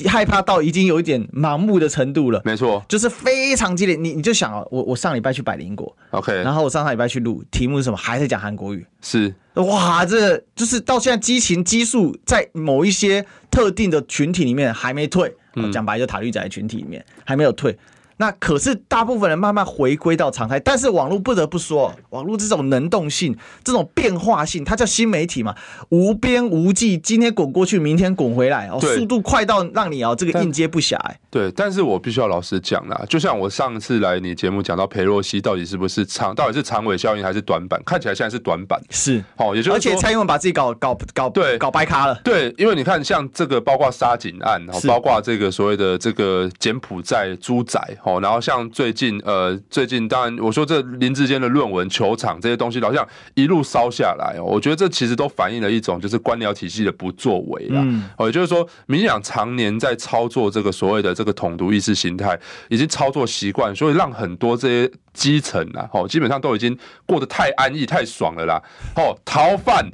[0.08, 3.96] 害怕到已经有一点盲目的程度了，没错，就是非常激烈。
[3.96, 7.98] 你你就想啊，我我上礼拜去百灵果，OK，然后我上上礼拜去录，题目是什么？
[7.98, 8.86] 还是讲韩国语？
[9.02, 15.34] 是，哇，这就是到现在激情激素在某一些特定的群体里面还没退，
[15.72, 17.78] 讲、嗯、白就塔绿仔群体里面还没有退。
[18.24, 25.54] 那可是大部分人慢慢回归到常态，但是网络不得不说，网络这种能动性、这种变化性，它叫新媒体嘛，
[25.90, 30.98] 无边无际，今天滚过去，明天滚回来，哦，速度快到让你哦这个应接不暇。
[31.30, 37.78] 对，但是我必须要老实讲啦，就像我上次来你节目讲到裴洛西到底是不是长，到底是长尾效应还是短板？
[37.86, 47.78] 看起来现在是短板，是哦，也就是而且蔡英文把自己搞搞搞对搞掰咖了，对，因为你看像这个包括沙井案，然后包括这个所谓的这个柬埔寨猪仔。
[48.04, 54.44] 哦，然后像最近，呃，最近当然我说这林志坚的论文、球场这些东西，好像一路烧下来哦。
[54.44, 57.82] 我觉得这其实都反映了一种就是官僚体系的不作为啦。
[57.84, 62.40] 嗯，哦，也就是说，民进党常年在操作这个所谓的这个统独意识形态，
[62.70, 68.62] 已经操作习惯，所以让很多这些基层啊，哦，基本上都已经过得太安逸、太爽了啦。
[68.96, 69.90] 哦，逃犯。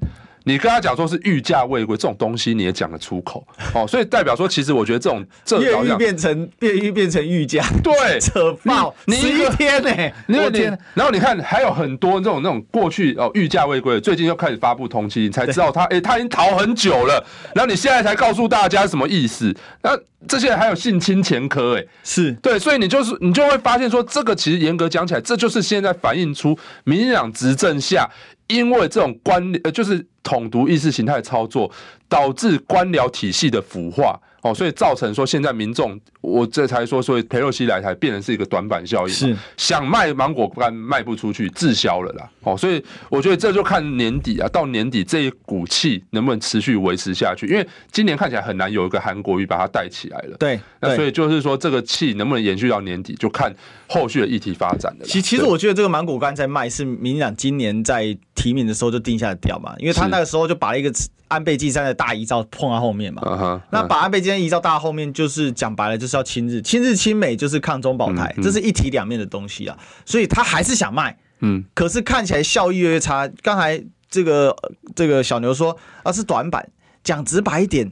[0.49, 3.45] 你跟他讲说是御驾未归这种东西，你也讲得出口
[3.75, 10.75] 哦，所以代表说，其实我觉得这种这越狱变成越狱变成御驾，对， 扯爆十一天呢、欸，我天！
[10.95, 17.23] 然后你看还有很多这种那种过去哦御驾未归，最近又开始发布通缉，你才知道他哎、欸、他已经逃很久了，
[17.53, 19.55] 然后你现在才告诉大家什么意思？
[19.83, 19.95] 那
[20.27, 28.09] 这些人还有性侵前科哎，是对，所以你就是你就会发现说，这个其实严格讲起来，这就是现在反映出民进党执政下。
[28.49, 31.71] 因为这种官呃，就是统独意识形态操作，
[32.07, 34.19] 导致官僚体系的腐化。
[34.41, 42.29] 哦，所以造成说现在民众，我这才说，所以裴洛西来台变成是一个短板效应，是想卖芒果干卖不出去，滞销了啦。
[42.43, 50.37] 哦，所以我觉得这就看年底啊，到年底这一股气能不能持续维持下去，因为今年看起来很难有一个韩国瑜把它带起来了。
[50.37, 53.53] 对，那所以就是说这个气能不能延续到年底，就看
[53.87, 55.05] 后续的议题发展了。
[55.05, 60.89] 其其实我觉得这个芒果干在卖是民进党今年在提名的时候就定下的调嘛，因为他那个时候就把一个
[61.29, 63.61] 安倍晋三的大遗照碰到后面嘛，uh -huh, uh.
[63.71, 73.29] 那把安倍晋三遗照大后面就是讲白了就是要亲日，亲日亲美就是抗中保台，嗯嗯，这是一体两面的东西啊，所以他还是想卖，嗯，可是看起来效益越差。
[73.41, 74.55] 刚才这个
[74.93, 76.69] 这个小牛说啊是短板，
[77.03, 77.89] 讲直白一点。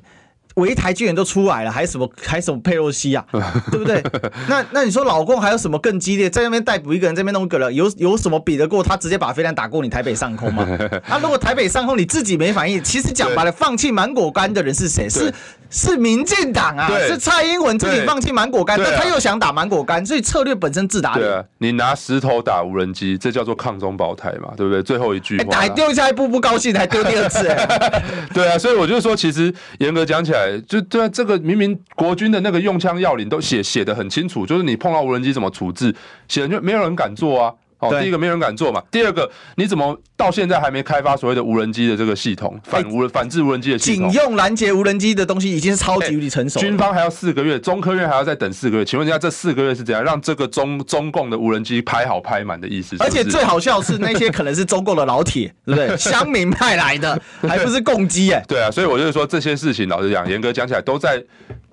[0.58, 3.26] 围台军人都出来了，还什么还什么佩洛西啊，
[3.72, 4.04] 对不对？
[4.48, 6.30] 那那你说老共还有什么更激烈？
[6.30, 10.68] 在那边逮捕一个人，这边弄一个人，有有什么比得过他直接把飞弹打过你台北上空吗？
[11.08, 15.08] 啊，如果台北上空你自己没反应，其实讲白了，放弃芒果干的人是谁？
[15.08, 15.32] 是
[15.70, 21.28] 是民进党啊，是蔡英文自己放弃芒果干，但他又想打芒果干，所以策略本身自打脸。
[21.28, 24.82] 对啊，你拿石头打无人机，这叫做抗中保台嘛，对不对？
[24.82, 28.02] 最后一句话，还丢下一步不高兴，还丢第二次，哎，
[28.34, 30.47] 对啊，所以我就说，其实严格讲起来。
[30.50, 35.94] 来，就对这个明明国军的那个用枪要领都写写的很清楚，就是你碰到无人机怎么处置，
[36.28, 37.54] 显然就没有人敢做啊。
[37.80, 38.82] 哦，第一个没人敢做嘛。
[38.90, 44.10] 第二个，你怎么到现在还没开发所谓的无人机的这个系统，反无人反制无人机的系统？
[44.10, 46.60] 仅用拦截无人机的东西已经是超级无敌成熟。
[46.60, 48.86] 军方还要四个月，中科院还要再等四个月。
[48.86, 53.04] 请问一下，这四个月是怎样让这个中中共的无人机拍好拍满的意思是是？
[53.04, 55.98] 而且最好笑是那些可能是中共的老铁， 对不对？
[55.98, 58.44] 乡民派来的， 还不是共机哎。
[58.48, 61.24] 对啊，所以我就是说这些事情，老实讲，严格讲起来，都在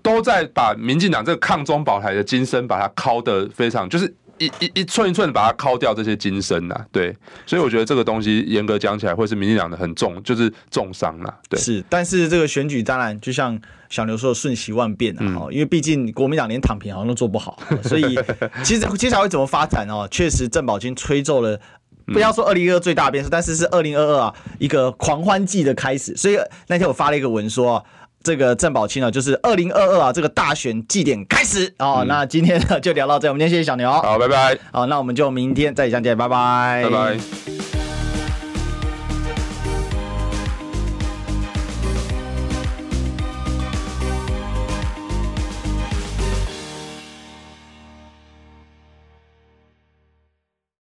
[0.03, 4.15] 都在把民进党这个抗中保台的精神，把它敲得非常就是。
[4.39, 7.15] 一一一寸一寸的把它敲掉这些金身呐，对，
[7.47, 11.59] 所以我觉得这个东西严格讲起来会是民进党的很重，就是重伤了，对。
[11.59, 13.59] 是，但是这个选举当然就像
[13.89, 18.19] 小牛说的瞬息万变啊，嗯、因为毕竟国民党连躺平好像都做不好，所以
[18.65, 20.07] 其实接下来会怎么发展哦？
[20.11, 21.61] 确实郑宝金吹奏了，
[22.07, 26.17] 不要说二零二二最大变数，但是是二零二二啊一个狂欢季的开始。
[26.17, 27.85] 所以那天我发了一个文说。
[28.25, 31.99] 这个郑宝清呢，就是二零二二啊，这个大选祭典开始哦。
[32.01, 34.59] 嗯、那今天呢就聊到这，我们今天谢谢小牛，好，拜拜。
[34.73, 37.54] 好，那我们就明天再相见，拜拜，拜拜。